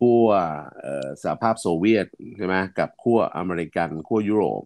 [0.00, 0.26] ขั้ว
[0.80, 4.62] เอ่อสหภาพโซเวียตใช่ไหมกับขั้วอเมริกันขั้วยุโรป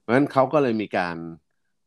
[0.00, 1.16] เพราะฉะนั้นเขาก็เลยมีการ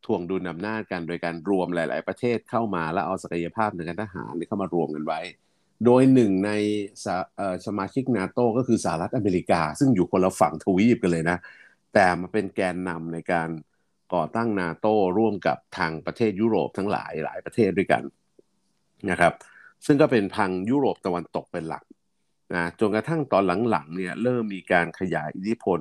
[0.06, 5.20] ถ่วงดุลอำนาจกันโดยการรวมหลาย ๆ ประเทศเข้ามาแล้วเอาศักยภาพในการทหารเนี่ยเข้ามารวมกันไว้
[5.86, 6.52] โดยหนึ่งใน
[7.04, 11.38] สาเอ่อสมาชิกนาโตก็คือสหรัฐอเมริกา ซึ่งอยู่คนละฝั่งทวีปกันเลยนะ
[11.94, 13.50] แต่มาเป็นแกนนำในการ
[14.14, 18.04] ก่อตั้งนาโตร่วมกับทางประเทศยุโรปทั้งหลายหลายประเทศด้วยกัน
[19.12, 19.34] นะครับ
[19.86, 21.84] ซึ่งก็เป็นพังยุโรปตะวันตกเป็นหลัก
[22.54, 25.80] นะจนกระทั่งตอนหลังๆเนี่ยเริ่มมีการขยายอิทธิพล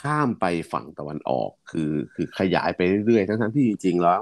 [0.00, 4.20] ข้ามไปฝั่งตะวันออก คือคือขยายไปเรื่อยๆทั้งๆที่จริงๆแล้ว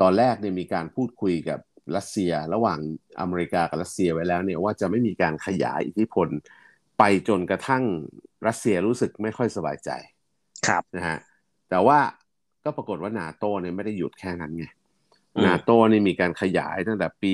[0.00, 1.60] ตอนแรกเนี่ยมีการพูดคุยกับ
[1.96, 2.78] รัสเซียระหว่าง
[3.20, 6.28] อเมริกากับรัสเซียไว้แล้วเนี่ยว่าจะไม่มีการขยายอิทธิพล
[6.98, 7.84] ไปจนกระทั่ง
[8.46, 9.90] รัสเซียรู้สึกไม่ค่อยสบายใจ
[10.66, 11.18] ครับนะฮะ
[11.70, 11.98] แต่ว่า
[12.64, 14.79] ก็ปรากฏว่านาโตเนี่ยไม่ได้หยุดแค่นั้นไงอืม
[15.44, 17.32] นาโตนี่มีการขยายตั้งแต่ปี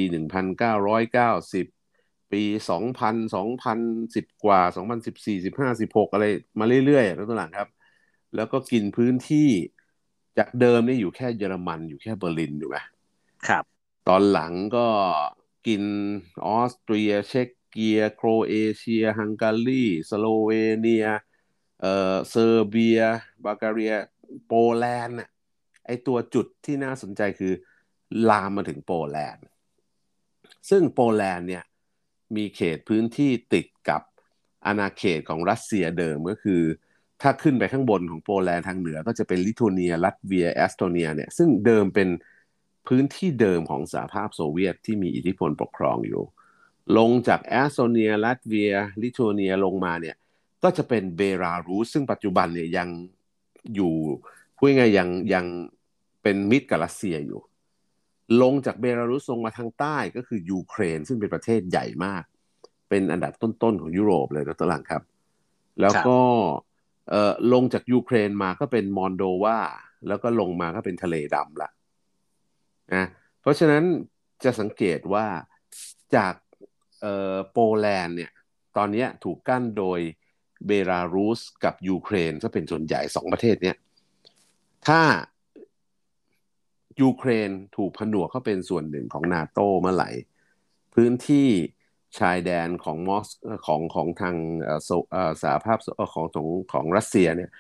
[1.14, 2.42] 1990 ปี
[2.82, 3.35] 2000
[3.74, 4.61] 2010 กว่า
[5.02, 6.24] 2014 15 16 อะไร
[6.59, 7.68] มาเรื่อยๆแล้วตัวหลังครับ
[8.37, 9.50] แล้วก็กินพื้นที่
[10.38, 12.76] จากเดิมเนี่ยอยู่แค่เยอรมันอยู่แค่เบอร์ลินอยู่ไหม
[13.48, 13.64] ครับ
[14.09, 14.87] ตอนหลังก็
[15.66, 15.82] กิน
[16.46, 21.06] ออสเตรียเช็กเกียโครเอเชีย ฮังการีสโลเวเนีย
[21.80, 23.00] เอ่อเซอร์เบีย
[23.44, 23.94] บัลแกเรีย
[24.46, 25.30] โปแลนด์น่ะ
[25.87, 27.52] ไอตัวจุดที่น่าสนใจคือ
[28.30, 29.44] ลามมาถึงโปแลนด์
[30.70, 31.64] ซึ่งโปแลนด์เนี่ย
[32.36, 34.02] มีเขตพื้นที่ติดกับ
[34.66, 36.62] อาณาเขตของรัสเซียเดิมก็คือ
[37.22, 42.08] ถ้าขึ้นไปข้างบนของโปแลนด์ทางเหนือก็จะเป็นลิทัวเนีย ลัตเวีย เอสโตเนียเนี่ยซึ่งเดิมเป็น
[42.88, 46.22] พื้นที่เดิมของสหภาพโซเวียตที่มีอิทธิพลปกครองอยู่
[46.98, 50.16] ลงจากเอสโตเนีย ลัตเวีย ลิทัวเนียลงมาเนี่ย
[50.62, 52.88] ก็จะเป็นเบลารุสซึ่งปัจจุบันเนี่ยยัง
[53.74, 53.94] อยู่
[54.56, 55.44] พูดง่ายยังยัง
[56.22, 57.40] เป็นมิตรกับรัสเซียอยู่
[58.42, 62.22] ลงจากเบลารุสลงมาทางใต้ก็คือยูเครน ซึ่งเป็นประเทศใหญ่มาก
[62.88, 65.02] เป็นอันดับต้นๆของยุโรปเลยนะตลังครับ
[65.80, 66.18] แล้วก็
[67.10, 69.58] เอ่อลงจากยูเครนมาก็เป็นมอลโดวา
[70.08, 71.70] แล้วก็ลงมาก็เป็นทะเลดำละ
[72.94, 73.04] นะ
[73.40, 73.84] เพราะฉะนั้น
[74.44, 75.26] จะสังเกตว่า
[76.16, 76.34] จาก
[77.00, 78.32] เอ่อโปแลนด์เนี่ย
[78.76, 80.00] ตอนนี้ถูกกั้นโดย
[80.66, 83.76] เบลารุสกับยูเครนก็เป็นส่วนใหญ่สองประเทศเนี้ย
[84.88, 85.00] ถ้า
[87.02, 90.11] ยูเครนถูกผนวกเข้าเป็นส่วนหนึ่งของนาโตเมื่อไหร่
[90.94, 91.48] พื้นที่
[92.18, 93.28] ชายแดนของมอส
[93.66, 94.37] ของของทาง
[95.42, 95.78] สหภาพ
[96.14, 97.50] ของของของรัสเซียเนี่ย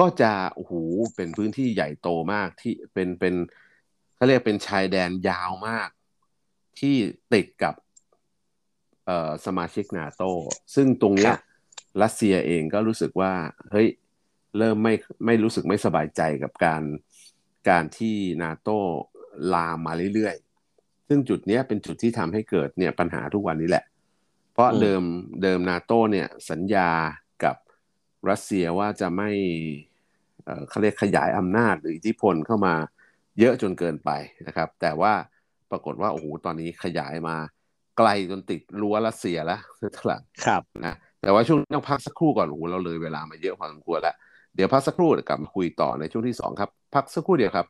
[0.00, 0.72] ก็จะโอ้โห
[1.16, 3.34] เป็นพื้นที่ใหญ่โตมากที่เป็นเป็น
[4.16, 5.88] เขาเรียกเป็นชายแดนยาวมาก
[6.80, 6.96] ที่
[7.34, 7.74] ติดกับ
[9.46, 10.22] สมาชิกนาโต
[10.74, 11.34] ซึ่งตรงเนี้ย
[12.02, 13.32] รัสเซียเองก็รู้สึกว่า
[13.70, 13.88] เฮ้ย
[14.58, 14.94] เริ่มไม่
[15.26, 16.82] ไม่รู้สึกไม่สบายใจกับการ
[17.68, 18.68] การที่นาโต
[19.54, 23.84] ลามมาเรื่อยๆ ซึ่งจุดนี้เป็นจุดที่ทำให้เกิดเนี่ยปัญหาทุกวันนี้แหละ
[24.52, 25.02] เพราะเดิม
[25.42, 26.90] เดิมนาโตเนี่ยสัญญา
[27.44, 27.56] กับ
[28.30, 29.30] รัสเซียว่าจะไม่
[30.68, 32.74] เขาเรียกขยายอำนาจหรืออิทธิพลเข้ามา
[33.38, 34.10] เยอะจนเกินไป
[34.46, 35.12] นะครับ แต่ว่า
[35.70, 37.36] ปรากฏว่าโอ้โหตอนนี้ขยายมา
[37.98, 39.60] ไกลจนติดรั้วรัสเซียแล้ว
[39.98, 44.16] ทลังครับนะแต่ว่าช่วงต้องพักสักครู่ก่อนโอ้โหเราเลยเวลามาเยอะพอสมควรแล้ว
[44.54, 47.66] เดี๋ยวพักสักครู่กลับมาคุยต่อในช่วงที่สองครับ พักสักครู่เดียวครับ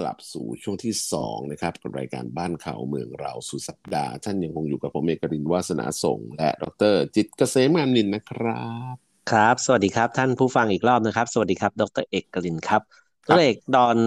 [0.06, 8.96] ลับสู่ช่วงที่สองนะครับกับรายการบ้านเขาเมืองเราสุดสัปดาห์ ท่านยังคงอยู่กับผมเอกรินวาสนาส่ง และดรจิตเกษมงามนินนะครับ
[9.30, 12.82] ครับ สวัสดีครับท่านผู้ฟังอีกรอบนะครับ สวัสดีครับ ดรเอกกรินครับ
[13.28, 13.98] ดรเอกดอน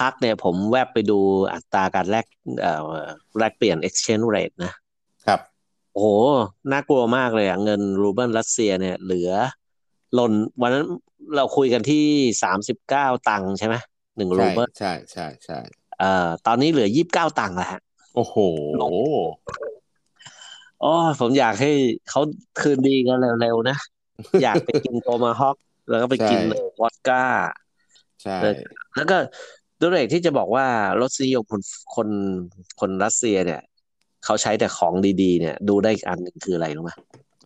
[0.00, 1.18] พักเนี่ยผมแวบไปดู
[1.52, 2.26] อัตราการแลก
[2.60, 2.90] เอ่อ
[3.38, 4.72] แลกเปลี่ยน exchange rate นะ
[5.26, 5.40] ครับ
[5.92, 6.08] โอ้โห
[6.72, 9.30] น่ากลัวมากเลยอะเงินรูเบิลรัสเซียเนี่ยเหลือ
[10.14, 10.84] หล่นวันนั้น
[11.36, 12.04] เราคุยกันที่
[12.42, 13.74] สามสิบเก้าตังค์ใช่ไหม
[14.16, 15.58] หนึ่งรูเบิลใช่ใช่ใช่
[15.98, 17.80] เอ่อตอนนี้เหลือยี่บเก้าตังค์แล้วฮะ
[18.14, 18.36] โอ้โห
[20.82, 21.70] อ๋อผมอยากให้
[22.10, 22.20] เขา
[22.60, 23.76] คืนดีกันเร็วๆนะ
[24.42, 25.56] อยากไปกินโตมาฮอก
[25.90, 26.40] แล้วก็ไปกิน
[26.80, 27.24] วอดก้า
[28.22, 28.36] ใช่
[28.96, 29.16] แล้วก็
[29.84, 30.66] ตัวเลขที่จะบอกว่า
[31.00, 31.62] รสนิยมคน
[31.96, 32.08] คน
[32.80, 33.60] คนรัสเซียเนี่ย
[34.24, 36.90] เขาใช้แต่ของดีๆ เนี่ย ดูได้อีกอันหนึ่งคืออะไรรู้ไหม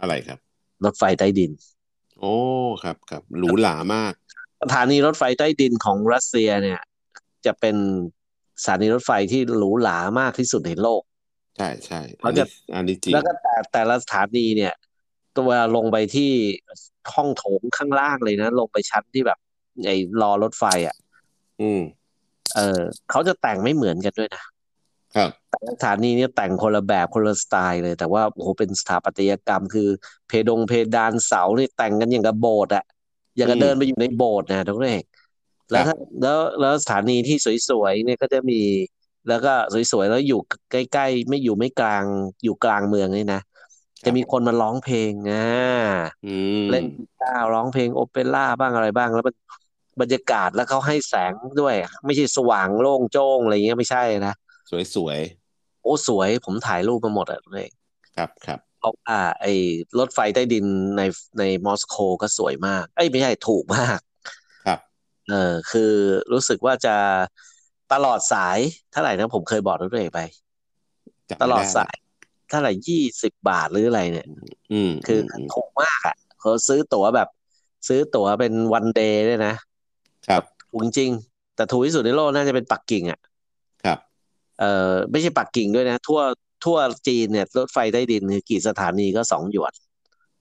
[0.00, 0.38] อะไรครับ
[0.84, 1.50] รถไฟใต้ดิน
[2.20, 2.34] โอ้
[2.82, 4.12] ครับครับหรูหรามาก
[4.62, 6.80] สถานีรถไฟใต้ดินของรัสเซียเนี่ย
[7.46, 7.76] จะเป็น
[8.62, 11.02] สถานีรถไฟที่หรูหรามากที่สุดในโลก
[11.56, 14.74] ใช่ใช่เขาจะอันนี้จริงแล้วก็แต่แต่ละสถานีเนี่ย
[15.38, 16.30] ตัวลงไปที่
[17.14, 19.38] ห้องโถงข้างล่างเลยนะ ลงไปชั้นที่แบบ
[19.84, 20.96] ไอ้รอรถไฟอะ
[21.62, 21.80] อืม
[22.56, 22.80] เออ
[23.10, 24.42] เขาจะแต่งไม่เหมือนกันด้วยนะ
[25.16, 29.88] ครับแต่สถานีนี้แต่งคนละแบบคนละสไตล์เลย แต่ว่าโอ้โหเป็นสถาปัตยกรรม คือ
[30.28, 32.84] เพดงเพดานเสานี่แต่งกันอย่างกับโบสถ์อะ
[33.36, 35.00] อย่างกับเดินไปอยู่ในโบสถ์นะทุกเรื่อง
[35.70, 37.36] แล้วถ้าแล้วแล้วสถานีที่
[37.68, 38.60] สวยๆเนี่ยก็จะมี
[39.28, 39.52] แล้วก็
[39.92, 42.04] สวยๆแล้วอยู่ใกล้ๆ ไม่อยู่ไม่กลาง
[42.44, 43.40] อยู่กลางเมืองนี่นะ
[44.04, 45.46] จะมีคนมาร้องเพลงอ่า
[46.70, 49.34] เล่นกีตาร์ร้องเพลงโอเปร่าบ้างอะไรบ้าง แล้วมัน
[50.00, 51.74] บรรยากาศแล้วเขาให้แสงด้วย
[52.06, 54.34] ไม่ใช่สว่างโล่งโจ้งอะไรเงี้ยไม่ใช่นะ
[54.70, 55.18] สวยสวย
[55.82, 57.68] โอ้สวยผมถ่ายรูปมาหมดอะเลย
[58.16, 59.52] ครับครับเพราะอ่า ไอ้
[59.98, 61.02] รถไฟใต้ดินใน
[61.38, 63.98] ในมอสโกก็สวยมาก เอ้ยไม่ใช่ถูกมาก
[64.66, 64.78] ครับ
[65.30, 65.92] เออคือ
[66.32, 66.96] รู้สึกว่าจะ
[67.92, 68.58] ตลอดสาย
[68.92, 70.20] เท่าไหร่นะผมเคยบอกรถเอกไป
[71.42, 71.94] ตลอดสาย
[72.48, 74.26] เท่าไหร่ยี่สิบบาทหรืออะไรเนี่ย
[74.72, 75.20] อืมคือ
[75.54, 77.28] ถูกมากอะเขาซื้อตั๋วแบบ
[77.88, 79.54] ซื้อตั๋วเป็นวันเดย์ด้วยนะ
[80.28, 81.10] ครับถูกจริง
[81.56, 83.20] แต่ถูกที่สุดในโลกน่าจะเป็นปักกิ่งอะ
[83.84, 83.98] ครับ
[84.60, 86.20] เอ่อไม่ใช่ปักกิ่งด้วยนะ ทั่ว
[86.64, 89.72] ทั่วจีนเนี่ยรถไฟใต้ดินคือกี่สถานีก็สองหยวน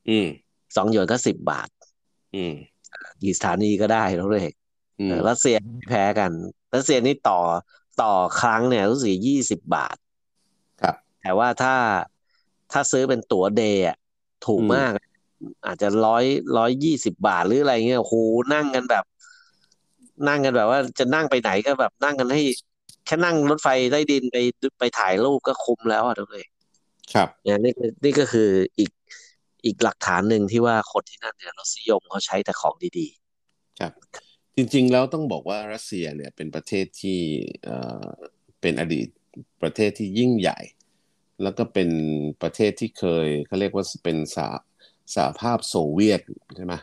[0.09, 0.27] อืม
[0.75, 1.69] สองหยวนก็สิบบาท
[2.35, 2.53] อืม
[3.23, 4.47] กี่สถานีก็ได้เราเลย
[5.29, 5.57] รัสเซีย
[5.89, 6.31] แพ้กัน
[6.75, 7.39] รัสเซียนี่ต่อ
[8.01, 9.95] ต่อครั้งเนี่ยรู้สึกยี่สิบบาท
[10.81, 11.75] ครับ แต่ว่าถ้า
[12.71, 13.83] ถ้าซื้อเป็นตั๋วเดย์
[14.45, 14.91] ถูกมาก
[15.65, 16.23] อาจจะร้อย
[16.57, 18.15] ร้อยยี่สิบาทหรืออะไรเงี้ยโอ้โห
[18.53, 19.03] นั่งกันแบบ
[20.27, 22.43] นั่งกันแบบว่าจะนั่งไปไหนก็แบบนั่งกันให้
[23.05, 24.37] แค่นั่งรถไฟใต้ดินไป
[24.79, 26.45] ไปถ่ายรูปก็คุ้มแล้วอะทุกเลย
[27.13, 28.49] ครับเนี่ยนี่นี่ก็คือ
[28.79, 28.91] อีก
[29.65, 33.93] อีกหลักฐานหนึ่งที่ว่าคนที่นั่นเนี่ยรสนิยมเขาใช้แต่ของดีๆ ครับ
[34.55, 37.19] จริงๆแล้วต้องบอกว่ารัสเซียเนี่ยเป็นประเทศที่
[37.65, 38.05] เอ่อ
[38.61, 39.07] เป็นอดีต
[39.61, 40.59] ประเทศที่ยิ่งใหญ่
[41.43, 41.89] แล้วก็เป็น
[42.41, 44.47] ประเทศที่เคยเขาเรียกว่าเป็นสา
[45.15, 46.21] สหภาพโซเวียต
[46.55, 46.73] ใช่ไหม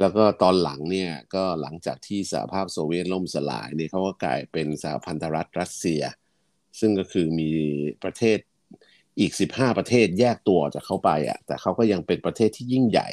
[0.00, 6.02] แล้วก็ตอนหลังเนี่ยก็หลังจากที่สหภาพโซเวียตล่มสลายเนี่ยเขาก็กลายเป็นสหพันธรัฐรัสเซีย
[6.80, 7.50] ซึ่งก็คือมี
[8.02, 8.38] ประเทศ
[9.20, 13.08] อีกสิบห้าประเทศแยกตัวจากเขาไปอะแต่เขาก็ยังเป็นประเทศที่ยิ่งใหญ่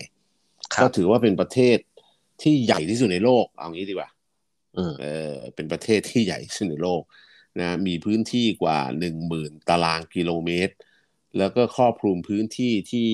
[0.74, 1.78] ครับก็ถือว่าเป็นประเทศ
[2.42, 4.10] ที่ใหญ่ที่สุดในโลกเอางี้ดีกว่า
[4.78, 7.02] อืมเออเป็นประเทศที่ใหญ่ที่สุดในโลก
[7.60, 10.76] นะมีพื้นที่กว่าหนึ่งหมื่นตารางกิโลเมตร
[11.38, 13.10] แล้วก็ครอบคลุมพื้นที่ที่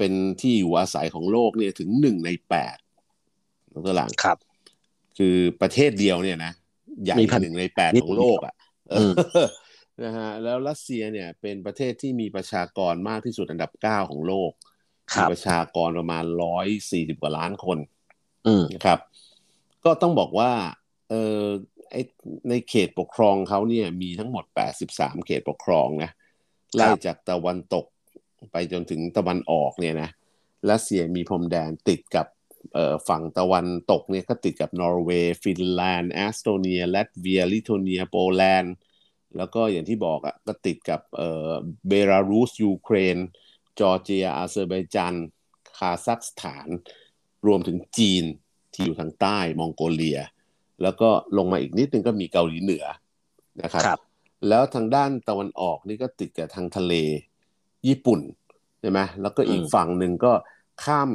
[0.00, 2.76] เออเป็นที่อยู่อาศัยของโลกเนี่ยถึงหนึ่งในแปด
[3.72, 4.38] ตัวหลังครับ
[5.18, 6.52] คือประเทศเดียวเนี่ยนะ
[7.04, 8.54] ใหญ่มีพันหนึ่งในแปดนิดของโลกอะ
[8.90, 9.12] เออือม
[10.04, 14.52] นะฮะแล้วรัสเซียเนี่ยเป็นประเทศที่มีประชากรมากที่สุดอันดับเก้าของโลก
[15.12, 17.78] คมีรับประชากรประมาณร้อยสี่สิบกว่าล้านคน
[18.46, 18.98] อืมนะครับ
[19.84, 20.52] ก็ต้องบอกว่า
[21.08, 21.44] เออ
[21.90, 21.96] ไอ
[22.48, 24.44] ในเขตปกครองเขาเนี่ยมีทั้งหมด
[24.84, 26.10] 83เขตปกครองนะ
[26.76, 27.86] ไล่จากตะวันตก
[28.52, 30.10] ไปจนถึงตะวันออกเนี่ยนะ
[30.70, 32.26] รัสเซียมีพรมแดนติดกับ
[32.74, 38.74] เอ่อฝั่งตะวันตกเนี่ยก็ติดกับนอร์เวย์ฟินแลนด์เอสโตเนียลัตเวียลิทัวเนียโปแลนด์
[39.36, 41.50] แล้วก็อย่างที่บอกอะก็ติดกับเอ่อ
[41.88, 43.16] เบลารุสยูเครน
[43.80, 45.14] จอร์เจียอาเซอร์ไบจาน
[45.78, 46.68] คาซัคสถาน
[47.46, 48.24] รวมถึงจีน
[48.72, 50.20] ที่อยู่ทางใต้มองโกเลีย
[50.82, 52.84] แล้วก็ลงมาอีกนิดนึงก็มีเกาหลีเหนือ
[53.62, 54.00] นะครับครับ
[54.48, 56.94] แล้วทางด้านตะวันออกนี่ก็ติดกับทางทะเล
[57.87, 58.21] ญี่ปุ่น
[58.79, 60.33] ใช่ไหมแล้วก็อีก อืม ฝั่งหนึ่งก็
[60.83, 61.09] ข้าม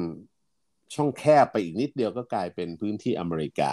[0.94, 3.72] ช่องแคบไปอีกนิดเดียวก็กลายเป็นพื้นที่อเมริกา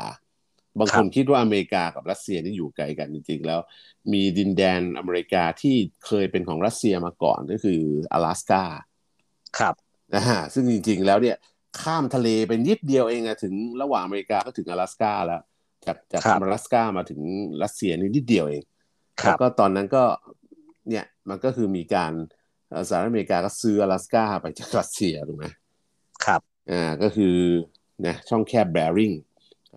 [0.80, 3.60] บางคนคิดว่าอเมริกากับรัสเซียนี่อยู่ไกลกันจริงๆแล้ว
[4.14, 5.76] มีดินแดนอเมริกาที่
[6.06, 7.82] เคยเป็นของรัสเซียมาก่อนก็คือ
[8.14, 8.64] 阿拉斯กา
[9.58, 9.76] ครับ
[10.16, 11.38] นะฮะซึ่งจริงๆแล้วเนี่ย
[11.82, 15.42] ข้ามทะเลไปนิดเดียวเองอะถึงระหว่างอเมริกาก็ถึง阿拉斯กาแล้ว
[15.86, 17.22] จากจาก ครับ 阿拉斯กามาถึง
[17.64, 18.64] รัสเซียนี่นิดเดียวเอง
[19.22, 20.04] ค แล้ รั ว บ ก็ตอนนั้นก็
[20.90, 22.41] เนี่ยมันก็คือมีการเอ่อ
[22.89, 25.47] สหรัฐอเมริกาก็ซื้ออลาสก้าไปจากรัสเซียถูกไหม
[26.25, 27.37] ครับอ่าก็คือ
[28.07, 29.13] นะช่องแคบแบริ่ง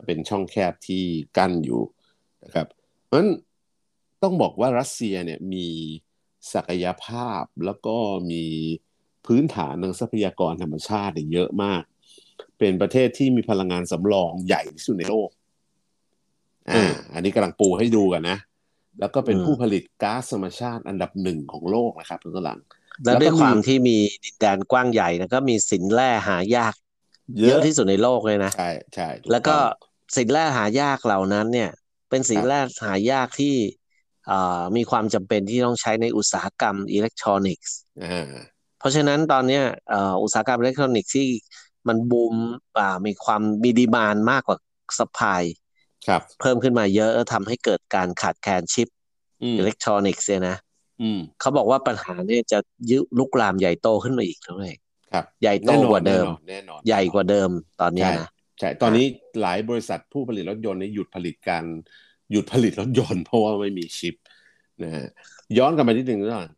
[0.08, 1.03] เป็นช่องแคบที่
[1.38, 1.81] กั้นอยู่
[2.43, 2.67] นะครับ
[3.05, 3.31] เพราะนั้น
[4.23, 5.67] ต้องบอกว่ารัสเซียเนี่ยมี
[6.53, 7.95] ศักยภาพแล้วก็
[8.31, 8.45] มี
[9.25, 11.84] พื้นฐานทางทรัพยากรธรรมชาติเยอะมาก
[12.60, 15.29] เป็นประเทศที่มีพลังงานสำรองใหญ่ที่สุดในโลก
[16.69, 18.38] อ่าอันนี้กำลังปูให้ดูกันนะ
[18.99, 22.60] แล้วก็เป็นผู้ผลิตก๊าซธรรมชาติอันดับหนึ่งของโลกนะครับทุกท่านหลัง
[23.03, 26.73] แล้วแล้วก็ด้วยความมีที่มีดินแดนกว้างใหญ่แล้วก็มีสินแร่หายาก
[27.45, 29.60] เยอะที่สุดในโลกเลยนะใช่ใช่ถูแล้วก็ต้อง
[30.17, 31.69] สินแร่หายากเหล่านั้นเนี่ย
[32.10, 33.55] เป็นสินแร่หายากที่
[34.27, 41.27] เอ่อมีความจำเป็นที่ต้องใช้ในอุตสาหกรรมอิเล็กทรอนิกส์อ่าเพราะฉะนั้นตอนเนี้ยเอ่ออุตสาหกรรมอิเล็กทรอนิกส์ที่
[41.88, 42.36] มันบูม
[42.79, 44.58] อ่ามีความมี demand มากกว่า
[44.99, 45.43] supply
[46.08, 48.88] ครับเพิ่มขึ้นมาเยอะทำให้เกิดการขาดแคลนชิป
[49.43, 50.64] อืมอิเล็กทรอนิกส์เนี่ยนะอืม
[51.39, 54.71] เขาบอกว่าปัญหาเนี่ยจะยุลุกลามใหญ่โตขึ้นมาอีกด้วย
[55.12, 57.49] ครับใหญ่โตแน่นอนกว่าเดิมแน่นอนใหญ่กว่าเดิม
[57.81, 58.29] ตอนเนี้ยใช่นะ
[58.60, 59.05] ใช่ตอนนี้
[59.41, 61.63] หลายบริษัทผู้ผลิตรถยนต์เนี่ยหยุดผลิตการ
[62.31, 64.15] หยุดผลิตรถยนต์เพราะว่าไม่มีชิป
[64.84, 65.08] นะฮะ
[65.58, 66.49] ย้อนกลับมานิดหนึ่งก่อน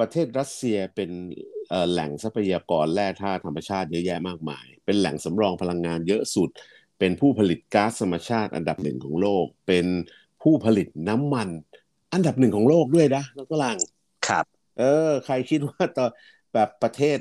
[0.00, 1.10] ประเทศรัสเซียเป็น
[1.68, 6.50] เอ่อแหล่งทรัพยากรแร่ธาตุธรรมชาติเยอะแยะมากมาย เป็นแหล่งสำรองพลังงานเยอะสุด
[6.98, 9.86] เป็นผู้ผลิตก๊าซธรรมชาติอันดับหนึ่งของโลก เป็น
[10.42, 11.48] ผู้ผลิตน้ำมัน
[12.12, 13.78] อันดับหนึ่งของโลกด้วยนะแล้วก็ลัง
[14.26, 14.46] ครับ
[14.78, 16.10] เออ ใครคิดว่าตอน
[16.54, 17.18] แบบประเทศ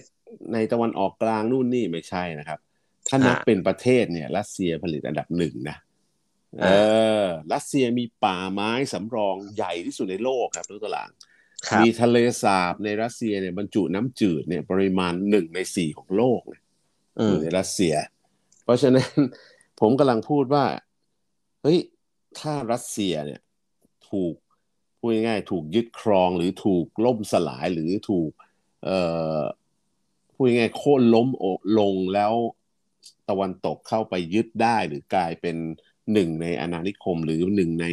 [0.54, 2.60] ในตะวันออกกลางนู่นนี่ไม่ใช่นะครับ
[3.08, 5.78] ถ้านับอ่าเป็นประเทศเนี่ย รัสเซียผลิตอันดับหนึ่งนะ
[6.62, 11.12] เออ่าอรัสเซียมีป่าไม้สำรองใหญ่ที่สุดในโลกครับทุกตาราง
[11.70, 16.62] ครับมีทะเลสาบในรัสเซียเนี่ยบรรจุน้ำจืดเนี่ยปริมาณหนึ่งในสี่ของโลกนะ
[17.20, 17.96] อือมยู่ในรัสเซีย
[18.64, 19.08] เพราะฉะนั้น
[19.80, 20.66] ผมกำลังพูดว่า
[21.64, 21.80] เฮ้ย
[22.40, 23.42] ถ้ารัสเซียเนี่ย
[24.10, 24.36] ถูก
[25.02, 28.32] พูดง่ายๆถูกยึดครองหรือถูกล่มสลายหรือถูก
[28.86, 29.00] เอ่
[29.38, 29.40] อ
[30.34, 31.44] พูดง่ายๆโค่นล้มโอ
[31.80, 32.34] ลงแล้ว
[33.30, 35.56] ตะวันตกเข้าไปยึดได้หรือกลายเป็น
[36.14, 37.88] หนึ่งในอาณานิคม หรือหนึ่งใน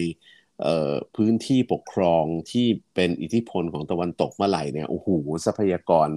[0.63, 5.09] เอ่อพื้นที่ปกครองที่เป็นอิทธิพลของตะวันตกเมื่อไหร่เนี่ยโอ้โห
[5.45, 6.09] ทรัพยากร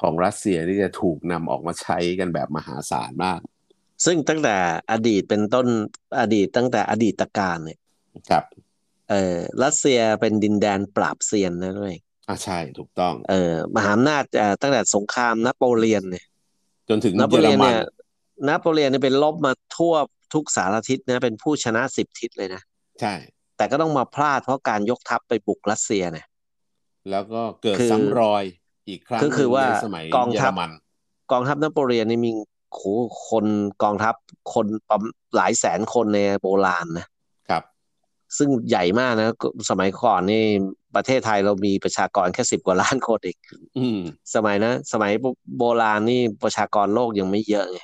[0.00, 3.40] ของรัสเซียนี่จะถูกนำออกมาใช้กันแบบมหาศาลมาก
[4.04, 4.56] ซึ่งตั้งแต่
[4.92, 5.66] อดีตเป็นต้น
[6.20, 7.78] อดีตตั้งแต่อดีตการเนี่ย
[8.30, 8.44] ครับ
[9.12, 11.94] เออรัสเซียเป็นดินแดนปราบเซียนนะด้วย
[12.28, 16.24] อ่าใช่ถูกต้อง เออมหาอำนาจเอ่อตั้งแต่สงครามนโปเลียนเนี่ย
[16.88, 17.82] จนถึงนโปเยอรเลียนมัเนี่ย
[18.48, 19.94] นโปเลียนเนี่ยเป็นลบมาทั่ว
[20.34, 22.62] ทุกสารทิศนะเป็นผู้ชนะสิบทิศเลยนะ
[23.00, 23.14] ใช่
[23.56, 26.26] แต่ก็ต้องมาพลาดเพราะการยกทัพไปบุกรัสเซียเนี่ย
[27.10, 28.44] แล้วก็เกิดคือซ้ำรอย
[28.88, 30.70] อีกครั้งคือคือหนึ่ว่าในสมัยกองเยอทัรพมัน
[31.32, 32.30] กองทัพนโปเลียนนี่มี
[32.72, 32.80] โห
[33.28, 33.46] คน
[33.82, 34.14] กองทัพ
[34.54, 37.11] คนประมาณหลายแสนคนในโบราณนะครับ
[38.36, 39.30] ซึ่งใหญ่มากนะ
[39.70, 40.44] สมัยก่อนนี่
[40.96, 43.38] ประเทศไทยเรามีประชากรแค่สิบกว่าล้านคนเอง
[43.78, 43.98] อืม
[44.34, 45.12] สมัยนะ สมัย
[45.58, 47.80] โบราณนี่ประชากรโลกยังไม่เยอะไง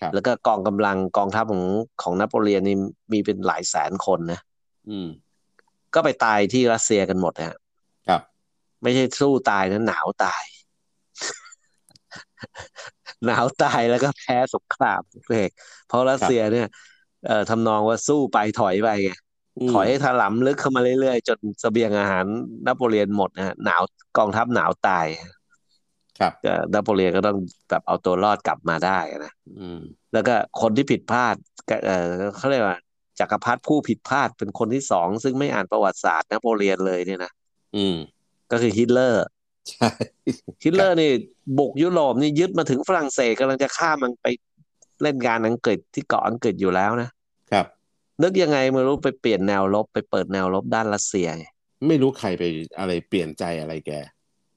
[0.00, 1.64] ครับแล้วก็กองกำลังกองทัพของ
[2.02, 2.76] ของนโปเลียนนี่
[3.12, 4.40] มีเป็นหลายแสนคนนะ
[4.88, 5.08] อืม
[5.94, 7.56] ก็ไปตายที่รัสเซียกันหมดนะฮะ
[8.08, 8.22] ครับ
[8.82, 10.44] ไม่ใช่สู้ตายนะหนาวตาย
[13.26, 15.50] หนาวตายแล้วก็แพ้สงครามเอก
[15.88, 16.68] เพราะรัสเซียเนี่ย
[17.26, 19.10] เอ่อทำนองว่าสู้ไปถอยไปไง
[19.72, 22.24] ถอยให้ถลำลึกเข้ามาเรื่อยๆ จนสเสบียงอาหาร
[22.66, 23.82] นโปเลียนหมดนะฮะหนาว
[24.18, 25.06] กองทัพหนาวตาย
[26.18, 26.32] ครับ
[26.74, 27.36] นโปเลียนก็ต้อง
[27.70, 29.32] แบบเอาตัวรอดกลับมาได้นะ
[30.12, 31.34] แล้วก็คนที่ผิดพลาด
[31.86, 32.78] เออเขาเรียกว่า
[33.18, 37.32] จักรพรรดิผู้ผิดพลาดเป็นคนที่สองซึ่งไม่อ่านประวัติศาสตร์นโปเลียนเลยเนี่ยนะ
[37.76, 37.96] อืม
[38.50, 39.24] ก็คือฮิตเลอร์
[39.70, 39.90] ใช่
[40.64, 41.10] ฮิตเลอร์นี่
[41.58, 44.26] บุกยุโรปนี่ยึดมาถึงฝรั่งเศสกำลังจะข้ามมันไป
[45.02, 47.14] เล่นงานอังกฤษที่เกาะอังกฤษอยู่แล้วนะครับ
[48.22, 51.28] นึกยังไงไม่รู้ไปเปลี่ยนแนวรบไปเปิดแนวรบด้านรัสเซีย
[51.88, 52.42] ไม่รู้ใครไป
[52.78, 53.92] อะไรเปลี่ยนใจอะไรแก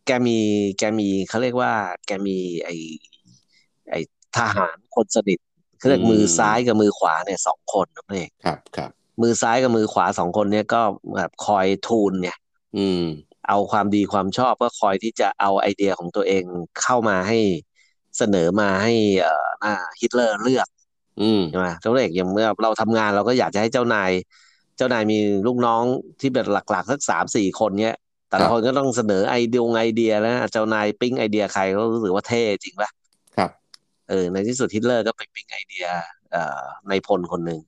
[0.06, 0.40] แกมี
[0.78, 1.72] แกมีเขาเรียกว่า
[2.06, 2.70] แกมีไอ
[3.92, 3.96] ไอ
[4.38, 5.40] ทหารคนสนิท
[5.90, 8.92] เรียกมือซ้ายกับมือขวาเนี่ยสองคนนั่นเองครับครับ
[9.22, 10.82] มือซ้ายกับมือขวาสองคนเนี่ยก็
[11.16, 12.38] แบบคอยทูลเนี่ย
[12.78, 13.04] อืม
[13.48, 16.44] เอาความดีความชอบก็คอยที่จะเอาไอเดียของตัวเอง
[16.82, 17.40] เข้ามาให้
[18.18, 19.34] เสนอมาให้เอ่
[19.84, 20.68] อฮิตเลอร์เลือก
[21.22, 24.12] อืมใช่ไหมเจ้าเอกอย่างเมื่อเราทำงานเราก็อยากจะให้เจ้านาย
[24.78, 25.84] เจ้านายมีลูกน้อง
[26.22, 27.96] ที่เป็นหลักๆสักสามสี่คนเนี้ย
[28.30, 32.90] แต่ละคนก็ต้องเสนอไอเดียไอเดียแล้วเจ้านายปิ๊งไอเดียใครก็รู้สึกว่าเท่จริงปะ
[33.38, 33.52] ครับ
[34.10, 35.86] เออ ในที่สุดฮิตเลอร์ก็ไปปิ้งไอเดีย
[36.32, 37.60] เอ่อในพลคนหนึ่ง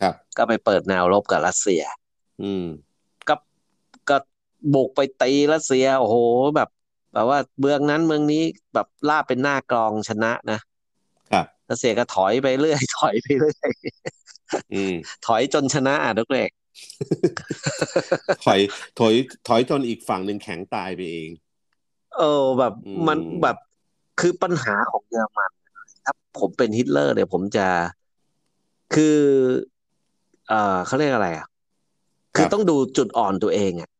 [0.00, 1.82] ครับ ก็ไปเปิดแนวรบกับรัสเซีย
[2.42, 2.64] อืม
[3.28, 3.34] ก็
[4.10, 4.16] ก็
[4.74, 6.16] บุกไปตีรัสเซียโอ้โห
[6.56, 6.68] แบบ
[7.14, 8.42] แบบว่าเมืองนั้นเมืองนี้
[8.74, 10.58] แบบล่าเป็นหน้ากรองชนะนะ
[11.68, 13.72] ครับรัสเซียก็ถอยไปเรื่อยถอยไปเรื่อย
[15.26, 16.50] ถอยจนชนะอะทุกเล็ก
[18.44, 18.60] ถอย
[18.98, 19.14] ถอย
[19.48, 21.30] ถอยจนอีกฝั่งหนึ่งแข็งตายไปเอง
[22.18, 22.74] เออแบบ
[23.06, 23.56] มันแบบ
[24.20, 25.50] คือปัญหาของเยอรมัน
[26.04, 27.66] ถ้าผมเป็นฮิตเลอร์เนี่ยผมจะ
[28.94, 29.18] คือ
[30.48, 31.46] เอ่อเขาเรียกอะไรอะ
[32.34, 33.90] คือต้องดูจุดอ่อนตัวเองอะ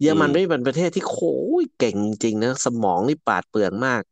[0.00, 4.02] เยอรมันไม่เป็นประเทศที่โค้ยเก่งจริงนะ สมองนี่ปาดเปลืองมาก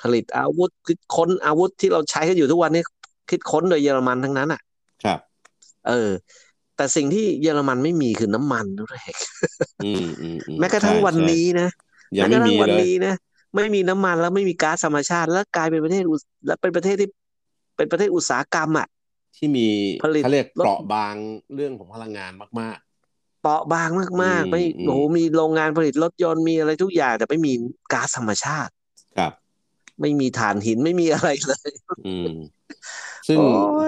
[0.00, 2.82] ผลิตอาวุธคิดค้นอาวุธที่เราใช้กันอยู่ทุกวันนี้
[3.30, 4.60] คิดค้นโดยเยอรมันทั้งนั้นอะ
[5.04, 5.18] ครับ
[5.88, 6.10] เออ
[6.76, 8.98] แต่สิ่งที่เยอรมันไม่มีคือน้ำมันด้วย
[10.58, 11.68] แม้กระทั่งวันนี้นะ
[12.16, 13.14] แม้กระทั่งวันนี้นะ
[13.54, 16.02] ไม่มีน้ำมันแล้วไม่มีก๊าซธรรมชาติ แล้วกลายเป็นประเทศ
[16.46, 17.08] แล้วเป็นประเทศที่
[17.76, 18.86] เป็นประเทศอุตสาหกรรมอะ
[19.36, 19.66] ที่มี
[20.00, 21.14] เขาเรียกเปราะบาง
[21.54, 22.78] เรื่องของพลังงานมาก
[23.42, 23.88] เปราะบาง
[24.22, 27.52] มากๆ ไม่โอ้โหมีโรงงานผลิตรถยนต์มีอะไรทุกอย่าง แต่ไม่มี
[27.92, 28.72] ก๊าซธรรมชาติ
[29.18, 29.32] ครับ
[30.00, 31.70] ไม่มีถ่านหินไม่มีอะไรเลย
[32.06, 32.32] อืม
[33.28, 33.38] ซึ่ง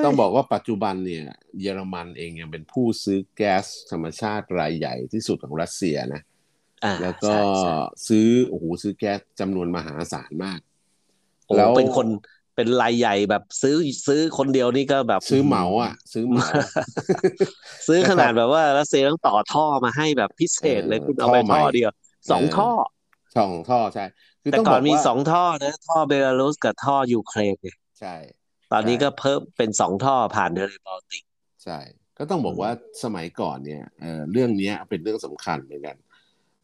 [0.05, 1.25] ต้องบอกว่าปัจจุบันเนี่ย
[1.61, 6.23] เยอรมันเองยังเป็นผู้ซื้อแก๊สธรรมชาติรายใหญ่ที่สุดของรัสเซียนะ
[7.03, 7.33] แล้วก็
[8.09, 10.61] ซื้อโอ้โหซื้อแก๊สจำนวนมหาศาลมาก
[11.57, 12.07] แล้วเป็นคน
[12.57, 16.47] เป็นรายใหญ่แบบซื้อซื้อคนเดียวนี่ก็แบบซื้อเหมาอะ ซื้อเหมา
[17.89, 21.91] ซื้อขนาดแบบว่ารัสเซียต้องต่อท่อมาให้แบบพิเศษเลยคุณเอาไปท่อเดียว
[22.31, 22.71] สองท่อ
[23.37, 24.05] สองท่อใช่
[24.53, 27.57] แต่ก่อนมีสองท่อนะ ท่อเบลารุสกับท่อยูเครน
[28.01, 28.15] ใช่
[28.73, 31.25] ตอนนี้ก็เพิ่มเป็นสองท่อผ่านเดลบอลติก
[31.65, 31.79] ใช่
[32.19, 32.71] ก็ต้องบอกว่า
[33.05, 35.97] สมัยก่อนเนี่ยเออเรื่องนี้เป็นเรื่องสำคัญเหมือนกัน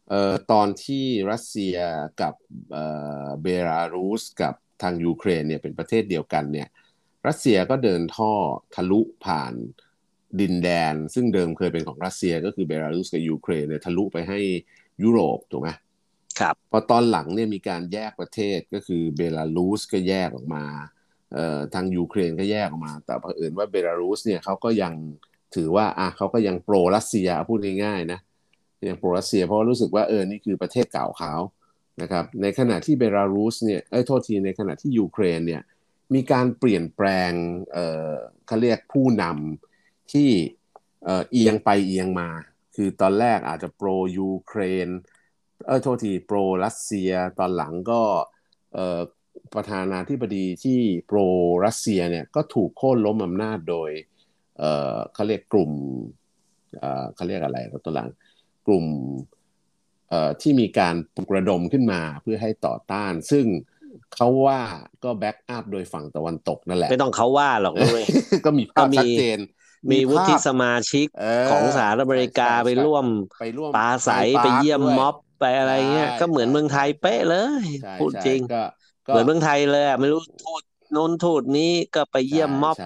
[0.09, 1.75] เอ่อตอนที่รัสเซีย
[2.21, 2.33] กับ
[2.71, 2.85] เอ่
[3.25, 6.67] อเบลารุสกับทางยูเครนเนี่ยเป็นประเทศเดียวกันเนี่ย
[7.27, 8.31] รัสเซียก็เดินท่อ
[8.75, 9.53] ทะลุผ่าน
[10.41, 14.39] ดินแดน ซึ่งเดิมเคยเป็นของรัสเซียก็คือเบลารุสกับยูเครนเนี่ยทะลุไปให้
[15.03, 15.69] ยุโรปถูกไหม
[16.39, 20.65] ครับพอตอนหลังเนี่ยมีการแยกประเทศก็คือเบลารุสก็แยกออกมา
[21.33, 24.93] เอ่อทางยูเครนก็แยกออกมา แต่เผอิญว่าเบลารุสเนี่ยเขาก็ยัง
[25.55, 28.19] ถือว่าอะเขาก็ยัง pro รัสเซียพูดง่ายๆนะ
[28.89, 31.33] ยัง pro รัสเซียเพราะรู้สึกว่าเออนี่คือประเทศเก่าเขา
[32.01, 35.61] นะครับในขณะที่เบลารุสเนี่ยไอ้โทษทีในขณะที่ยูเครนเนี่ย
[36.13, 37.31] มีการเปลี่ยนแปลง
[37.73, 38.13] เอ่อ
[38.47, 40.29] เขาเรียกผู้นำที่
[41.05, 42.29] เอ่อเอียงไปเอียงมา
[42.75, 44.87] คือตอนแรกอาจจะ pro ยูเครน
[45.65, 48.01] เออโทษที proรัสเซียตอนหลังก็
[48.73, 48.99] เอ่อ
[49.55, 51.19] ประธานาธิบดีที่โปร
[51.65, 53.91] รัสเซียเนี่ยก็ถูกโค่นล้มอำนาจโดย
[54.57, 55.71] เอ่อเขาเรียกกลุ่ม
[56.79, 58.09] เอ่อเขาเรียกอะไรตัวหลัง
[58.67, 58.85] กลุ่ม
[60.41, 63.45] ที่มีการปลุกระดมขึ้นมาเพื่อให้ต่อต้าน ซึ่ง
[64.15, 64.61] เขาว่า
[65.03, 68.03] ก็แบ็กอัพโดยฝั่งตะวันตกนั่นแหละ ไม่ต้องเขาว่าหรอกด้วย
[68.45, 69.39] ก็มีภาพชัดเจน
[69.91, 71.07] มีวุฒิสมาชิก
[71.51, 73.05] ของสหรัฐอเมริกาไปร่วม
[73.39, 74.09] ไปร่วมปาใส
[74.43, 77.65] ไปเยี่ยมม็อบ ไปอะไรเงี้ย ก็เหมือนเมืองไทยเป๊ะเลย
[78.01, 78.41] พูดจริง
[79.07, 80.63] เหมือนเมืองไทยเลยไม่รู้ทูต
[80.97, 82.77] น้นทูตนี้ก็ไปเยี่ยมม็อบ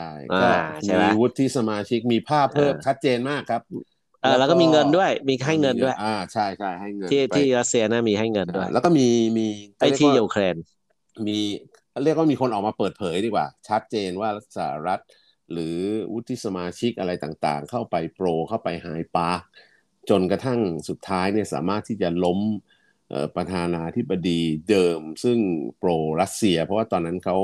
[0.86, 3.62] ใช่ไหมมีวุฒิสมาชิกมีภาพเพิ่มชัดเจนมากครับ
[4.22, 9.48] เออแล้วก็มีเงินด้วยมีให้เงินด้วย อ่าใช่ใช่ให้เงินที่ที่รัสเซียนะมีให้เงินด้วย แล้วก็มีมี
[9.80, 10.56] ไอที่ยูเครน
[11.28, 11.40] มี
[12.04, 15.00] เรียกว่ามีคนออกมาเปิดเผยดีกว่า ชัดเจนว่าสหรัฐ
[15.52, 15.78] หรือ
[16.14, 19.40] วุฒิสมาชิกอะไรต่างๆ เข้าไปโปรเข้าไปไฮปาร์
[20.10, 22.40] จนกระทั่งสุดท้ายเนี่ยสามารถที่จะล้ม
[23.36, 25.40] ประธานาธิบดีเดิม ซึ่ง
[25.80, 25.90] โปร
[26.22, 27.38] รัสเซีย เพราะว่าตอนนั้นเขา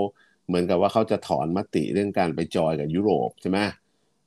[0.48, 3.60] เหมือนกับว่าเขาจะถอนมติเรื่องการไปจอยกับยุโรปใช่ไหม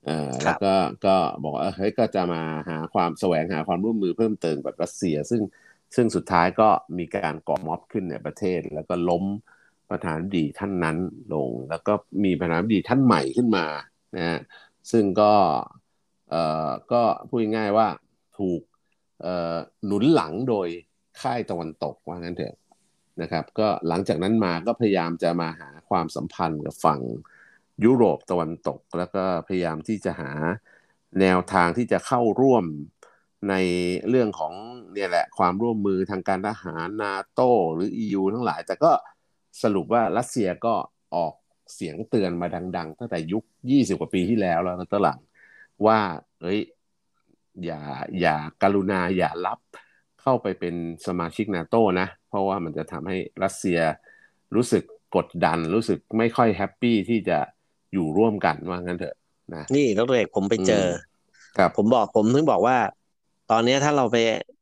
[0.09, 0.74] อ่าแล้วก็
[1.07, 5.43] ก็บอกว่าเฮ้ยก็จะมาหาความแสวงหาความร่วมมือเพิ่มเติมกับรัสเซีย ซึ่ง
[5.95, 6.68] ซึ่งสุดท้ายก็
[6.99, 9.24] มีการก่อม็อบขึ้นในประเทศ แล้วก็ล้ม
[9.91, 10.97] ประธานาธิบดีท่านนั้น
[11.34, 11.93] ลง แล้วก็
[12.24, 13.66] มีประธานาธิบดีท่านใหม่ขึ้นมา
[14.16, 14.39] นะฮะ
[14.93, 15.32] ซึ่งก็
[16.30, 17.89] เอ่อก็พูดง่ายว่า
[18.39, 18.61] ถูก
[19.86, 20.68] หนุนหลังโดย
[21.20, 22.55] ค่ายตะวันตกว่างั้นเถอะ
[23.22, 27.01] นะครับ ก็หลังจากนั้นมาก็พยายามจะมาหาความสัมพันธ์กับฝั่ง
[27.84, 30.32] ยุโรปตะวันตก แล้วก็พยายามที่จะหา
[31.20, 32.64] แนวทางที่จะเข้าร่วม
[33.49, 33.55] ใน
[34.09, 34.53] เรื่องของ
[34.93, 37.41] เนี่ยแหละความร่วมมือทางการทหารนาโต
[37.74, 38.93] หรือ EU ทั้งหลาย แต่ก็
[39.62, 40.74] สรุปว่ารัสเซียก็
[41.14, 41.34] ออก
[41.74, 45.18] เสียงเตือนมาดัง ๆ ตั้งแต่ยุค 20 กว่าปีที่แล้วแล้วตหลัง
[45.86, 45.99] ว่า
[46.43, 46.61] เอ้ย
[47.64, 47.80] อย่า
[48.20, 49.59] อย่าการุณาอย่ารับ
[50.20, 50.74] เข้าไปเป็น
[51.06, 53.78] สมาชิกนาโตนะ เพราะว่ามันจะทำให้รัสเซีย
[54.54, 54.82] รู้สึก
[55.16, 57.38] กดดันรู้สึกไม่ค่อยแฮปปี้ที่จะ
[57.92, 59.16] อยู่ร่วมกันว่างั้นเถอะ
[59.54, 60.86] นะนี่แล้วเอกผมไปเจอ
[61.59, 62.76] ครับผมบอกผมถึงบอกว่า
[63.50, 64.16] ตอนนี้ถ้าเราไป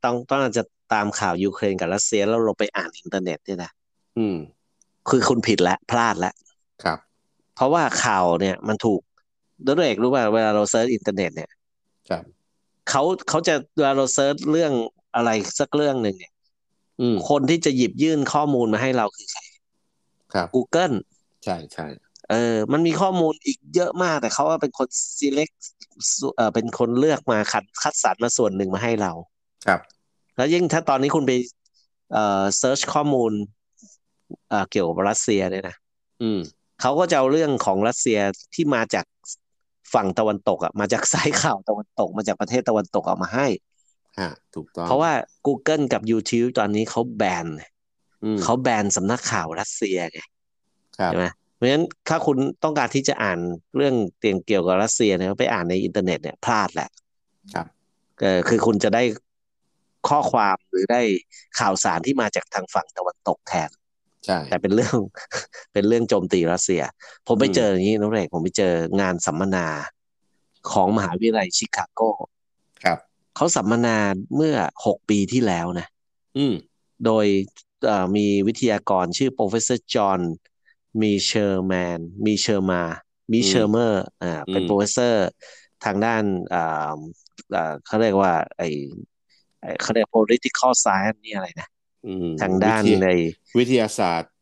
[0.05, 0.63] ต้องต้องจะ
[0.95, 3.71] ตามข่าวยูเครนกับรัสเซียแล้วเราไปอ่านอินเทอร์เน็ตเนี่ยนะ
[4.19, 4.37] อืม
[5.09, 6.35] คือคุณผิดแล้วพลาดแล้ว
[6.85, 6.99] ครับ
[7.55, 9.01] เพราะว่าข่าวเนี่ยมันถูก
[9.67, 11.51] ดรเอกรู้ป่ะเวลาเรา search อินเทอร์เน็ตเนี่ย
[12.11, 12.25] ครับ
[12.91, 14.73] เขาเขาจะเวลาเรา search เรื่อง
[15.15, 15.31] อะไร
[15.61, 16.33] สักเรื่องหนึ่งเนี่ย
[17.29, 19.41] คนที่จะหยิบยื่นข้อมูลมาให้เราคือใคร
[20.35, 20.95] ครับ Google
[21.45, 21.87] ใช่ใช่
[22.31, 24.89] เออ มันมีข้อมูลอีกเยอะมาก แต่เขาว่าเป็นคน
[25.21, 25.55] select
[26.37, 29.13] เออเป็นคนเลือกมาคัดคัดสรรมาส่วนหนึ่งมาให้เรา
[29.67, 29.81] ครับ
[30.37, 31.33] แล้วยิ่งถ้าตอนนี้คุณไป
[32.13, 33.33] เอ่อ search ข้อมูล
[34.49, 35.77] เอ่อเกี่ยวกับรัสเซียเนี่ยนะ
[36.23, 36.41] อืม
[36.81, 38.19] เขาก็จะเอาเรื่องของรัสเซีย
[38.55, 39.05] ที่มาจาก
[39.95, 43.47] ฝั่งตะวันตกอะมาจากสายข่าวตะวันตกมาจากประเทศตะวันตกเอามาให้
[44.21, 45.13] ฮะถูกต้องเพราะว่า
[45.47, 47.47] Google กับ YouTube ตอนนี้เขาแบน
[48.43, 50.21] เขาแบนสำนักข่าวรัสเซียไง
[51.07, 53.39] ใช่ไหมเพราะฉะนั้นถ้าคุณต้องการที่จะอ่าน
[53.77, 56.89] เรื่องเตียงเกี่ยวกับรัสเซียเนี่ยไปอ่านในอินเทอร์เน็ตเนี่ยพลาดแหละ
[57.55, 57.67] ครับ
[58.23, 59.03] เออคือคุณจะได้
[60.09, 61.03] ข้อความหรือได้
[61.59, 63.71] ข่าวสารที่มาจากทางฝั่งตะวันตกแทน
[64.27, 64.97] ใช่แต่เป็นเรื่อง
[65.73, 66.83] เป็นเรื่องโจมตีรัสเซีย
[67.27, 69.67] ผมไปเจออย่างนี้น้องเรกผมไปเจองานสัมมนา
[70.73, 72.01] ของมหาวิทยาลัยชิคาโก
[72.85, 72.99] ครับ
[73.37, 73.97] เขาสัมมนา
[74.37, 74.57] เมื่อ
[74.87, 75.87] หกปีที่แล้วนะ
[76.39, 76.55] อืม
[77.05, 77.27] โดย
[78.17, 80.21] มีวิทยากรชื่อ professor John
[81.03, 82.83] มีเชอร์แมน มีเชอร์มา
[83.33, 85.29] Mearsheimer อ่า เป็น professor
[85.85, 86.23] ทางด้าน
[86.55, 86.93] อ่า
[87.87, 88.63] เขาเรียกว่าไอ
[89.83, 91.69] เขาเรียก political science นี่อะไรนะ
[92.43, 93.09] ทางด้านใน
[93.59, 94.33] วิทยาศาสตร์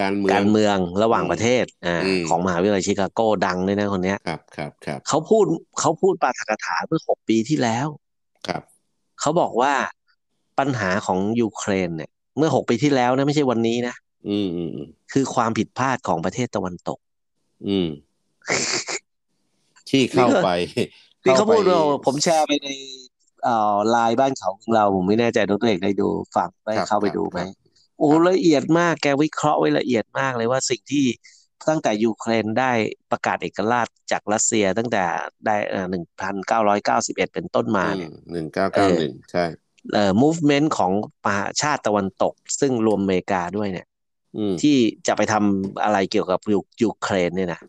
[0.00, 5.44] การเมืองการเมืองระหว่างประเทศอ่าของมหาวิทยาลัยชิคาโกดังเลยนะคนนี้ครับครับครับเขาพูด
[5.80, 7.86] เขาพูดปาฐกถาเมื่อหกปีที่แล้ว
[8.48, 8.62] ครับ
[9.20, 9.72] เขาบอกว่า
[10.58, 13.94] ปัญหาของยูเครนเนี่ย เมื่อหกปีที่แล้วนะไม่ใช่วันนี้นะ
[14.28, 14.70] อืมอืม
[15.12, 16.98] คือความผิดพลาดของประเทศตะวันตก
[17.68, 17.88] อืม
[19.90, 20.50] ที่เข้าไป
[21.22, 22.68] ที่เขาพูดเราผมแชร์ไปใน
[23.44, 27.40] เอ่อไลน์บ้านเขาของเราผมไม่แน่ใจดรเอกได้ดูฟังได้เข้าไปดูไหม
[27.98, 31.06] โอ้ละเอียดมากแกวิเคราะห์ไว้ละเอียดมากเลยว่าสิ่งที่
[31.68, 32.72] ตั้งแต่ยูเครนได้
[33.10, 35.04] ประกาศเอกราชจากรัสเซียตั้งแต่
[35.46, 39.44] ได้เอ่อหนึ่งพันเก้าร้อยเก้าสิบเอ็ดเป็นต้นมาเนี่ยหนึ่งเก้าเก้าหนึ่งใช่
[39.92, 40.92] เอ่อ movement ของ
[41.24, 43.86] ประชาติตะวันตก ซึ่งรวมอเมริกาด้วยเนี่ย
[44.62, 44.76] ที่
[45.06, 46.40] จะไปทำอะไรเกี่ยวกับ
[46.82, 47.60] ยูเครนเนี่ยนะ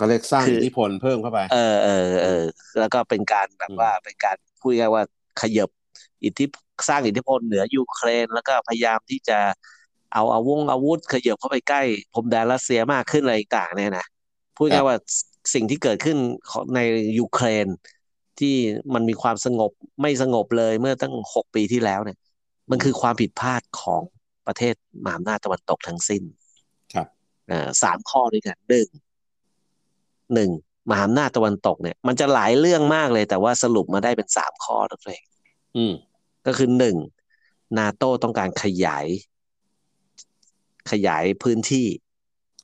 [0.00, 2.44] ก็เรียกสร้างอิทธิพลเพิ่มเข้าไป เออเออเออ
[2.78, 5.02] แล้วก็เป็นการแบบว่าเป็นการ พูดง่ายว่า
[5.40, 5.70] ขยบ
[6.24, 6.44] อิทธิ
[6.88, 9.38] สร้างอิทธิพลเหนือยูเครน แล้วก็พยายามที่จะ
[10.14, 11.82] เอาอาวงอาวุธขยบเข้าไปใกล้
[12.12, 14.06] พรมแดนรัสเซียมากขึ้นอะไรต่างเนี่ยนะ
[14.56, 14.96] พูดง่ายว่า
[15.54, 16.16] สิ่งที่เกิดขึ้น
[16.74, 16.80] ใน
[17.18, 17.66] ยูเครน
[18.40, 18.54] ที่
[18.94, 19.70] มันมีความสงบ
[20.02, 22.18] ไม่สงบเลยเมื่อตั้งหกปีที่แล้วเนี่ย
[22.70, 24.02] มันคือความผิดพลาดของ
[24.46, 26.22] ประเทศมหาอำนาจตะวันตกทั้งสิ้น
[26.94, 27.06] ครับ
[27.50, 28.88] อ่าสามข้อด้วยกันหนึ่ง
[30.34, 30.50] หนึ่ง
[30.90, 35.24] มหาอำนาจตะวันตกเนี่ย มันจะหลายเรื่องมากเลย แต่ว่าสรุปมาได้เป็นสามข้อตัวเอง
[35.76, 35.94] อืม
[36.46, 36.96] ก็คือหนึ่ง
[37.78, 39.06] นาโต้ต้องการขยาย
[40.90, 41.86] ขยายพื้นที่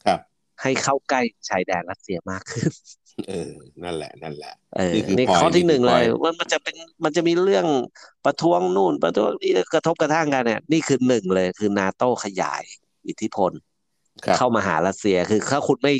[0.07, 0.21] ครับ
[0.63, 2.71] ให้เข้าใกล้ชายแดนรัสเซียมากขึ้น
[3.29, 3.53] เออ
[3.85, 7.67] นั่นแหละ นั่นแหละเออนี่ข้อที่หนึ่งเลยมันมันจะเป็นมันจะมีเรื่อง
[8.25, 12.63] ประท้วงนู่น ประท้วงนี่กระทบกระทั่งกันเนี่ย นี่คือหนึ่งเลย คือนาโต้ขยาย
[13.09, 13.53] อิทธิพล
[14.37, 15.93] เข้ามาหารัสเซียคือถ้าคุณไม่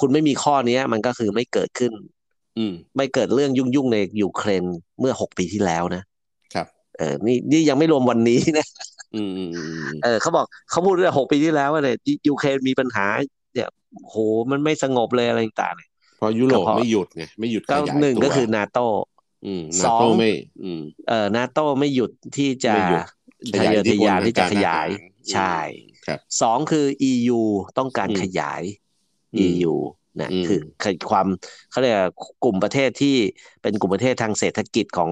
[0.00, 1.92] คุณไม่มีข้อนี้มันก็คือไม่เกิดขึ้น
[2.58, 4.64] อืม ไม่เกิดเรื่องยุ่งยุ่งในยูเครน
[5.00, 6.02] เมื่อหกปีที่แล้วนะ
[6.54, 6.66] ครับ
[6.98, 8.66] เออนี่นี่ยังไม่รวมวันนี้นะ
[9.14, 9.32] อืม
[10.04, 11.96] เออเขาบอกเขาพูดเรื่องหกปีที่แล้วว่าเนี่ย
[12.28, 13.06] ยูเครนมีปัญหา
[13.54, 13.68] เนี่ย
[14.08, 14.16] โห
[14.50, 18.78] มันไม่สงบเลยอะไรต่างๆเพราะยุโรปไม่หยุดไงไม่หยุดขยายตัวหนึ่งก็คือนาโต
[19.84, 20.32] สองไม่
[20.64, 22.74] อืมเออนาโตไม่หยุดที่จะ
[23.60, 24.88] ทะเยอทะยานที่จะขยาย
[25.32, 25.91] ใช่ครับ
[26.42, 27.40] สองคือ EU
[27.78, 28.62] ต้องการอืมขยาย
[29.34, 29.74] อืม EU
[30.20, 31.26] นะอืมคือคือความ
[31.70, 32.08] เขาเรียกว่า
[32.44, 33.16] กลุ่มประเทศที่
[33.62, 35.10] เป็นกลุ่มประเทศทางเศรษฐกิจของ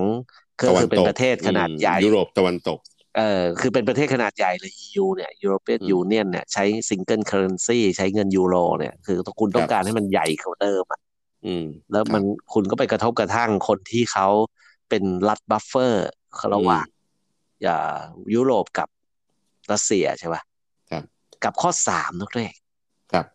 [0.61, 2.79] คือตะวันคือเป็นตกประเทศขนาดใหญ่อืมยุโรปตะวันตก
[3.17, 11.01] เออคือเป็นประเทศขนาดใหญ่เลย EU เนี่ย European อืม Union เนี่ยใช้ single currency ใช้เงินยูโรเนี่ย คือคุณต้องการให้มันใหญ่กว่าเดิมอะ
[11.47, 12.23] อืมแล้วมัน
[12.53, 14.29] คุณก็ไปกระทบกระทั่งคนที่เขา
[14.89, 16.09] เป็นรัฐบัฟเฟอร์
[16.55, 16.87] ระหว่าง
[17.67, 17.99] อ่า
[18.35, 18.89] ยุโรปกับ
[19.73, 20.50] รัสเซียใช่ปะครับ
[21.45, 22.55] กับข้อสามนักเรก
[23.13, 23.27] ครับ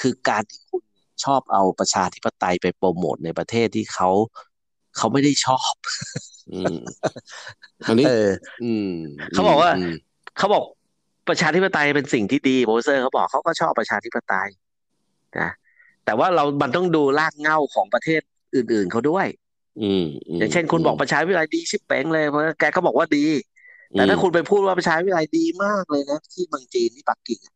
[0.00, 0.82] คือการที่คุณ
[1.24, 4.10] ชอบเอาประชาธิปไตยไปโปรโมทในประเทศที่เขา
[4.96, 5.74] เขาไม่ได้ชอบ
[6.52, 6.76] อืม
[7.86, 8.28] อันนี้เออ
[8.62, 8.90] อืม
[9.32, 9.94] เขาบอกว่าม
[10.38, 10.64] เขาบอก
[11.28, 14.48] ประชาธิปไตยเป็นสิ่งที่ดีโปรเซอร์เขาบอกเขาก็ชอบประชาธิปไตย
[15.40, 15.50] นะ
[16.04, 18.20] แต่ว่าเรามันต้องดูรากเหง้าของประเทศ
[18.54, 19.26] อื่น ๆเขาด้วย
[19.82, 20.04] อืม
[20.36, 23.24] มอย่างเช่นคุณบอกประชาธิปไตยดีชิบเป้งเลยเพราะแกก็บอกว่าดี
[23.94, 27.54] แต่ถ้าคุณไปพูดว่าประชาธิปไตยดีมากเลยนะ ที่เมืองจีนที่ปักกิ่งอะ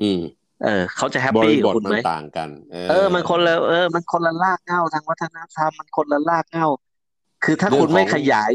[0.00, 0.20] อืม
[0.62, 2.48] เออ เขาจะแฮปบปี้ริบกับทคุณมัไหมนต่างกัน
[2.88, 6.66] เออ มันคนละเออ มันคนละรากเหง้าทางวัฒนธรรมมันคนละรากเหง้า
[7.44, 8.52] คือถ้าเรื่องคุณไม่ของขยาย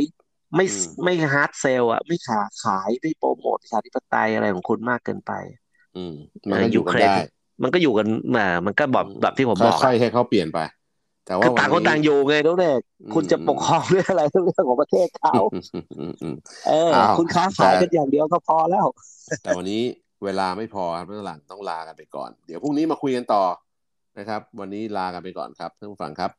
[0.55, 5.31] ไม่อืมไม่ฮาร์ดเซลอะไม่ขาขายไม่โปรโมทประชาธิปไตยอะไรของคุณมากเกินไป
[5.95, 6.13] อืม
[6.51, 7.15] มันก็อยู่กันยูเครนได้
[7.63, 10.57] มันก็อยู่กันมามันก็แบบแบบที่ผมบอกค่อะอยๆให้เขาเปลี่ยนไป
[11.29, 16.35] แต่ว่าคือต่างคนวัต่างอยู่ไงทุกเด็กอืมคุณจะปกครองเรื่องอะไรเรื่องของประเทศเขาอืมอืมอืมอืม
[16.67, 18.87] เอออ้าวคุณค้าขายแต่กันอย่างเดียวก็พอแล้ว
[19.43, 19.81] แต่วันนี้
[20.23, 23.43] เวลาไม่พอครับเรื่องหลังต้องลากันไปก่อน เดี๋ยวพรุ่งนี้มาคุยกันต่อ
[24.17, 26.31] นะครับ วันนี้ลากันไปก่อนครับท่านผู้ฟังครับ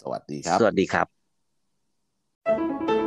[0.00, 2.97] สวัสดีครับ สวัสดีครับ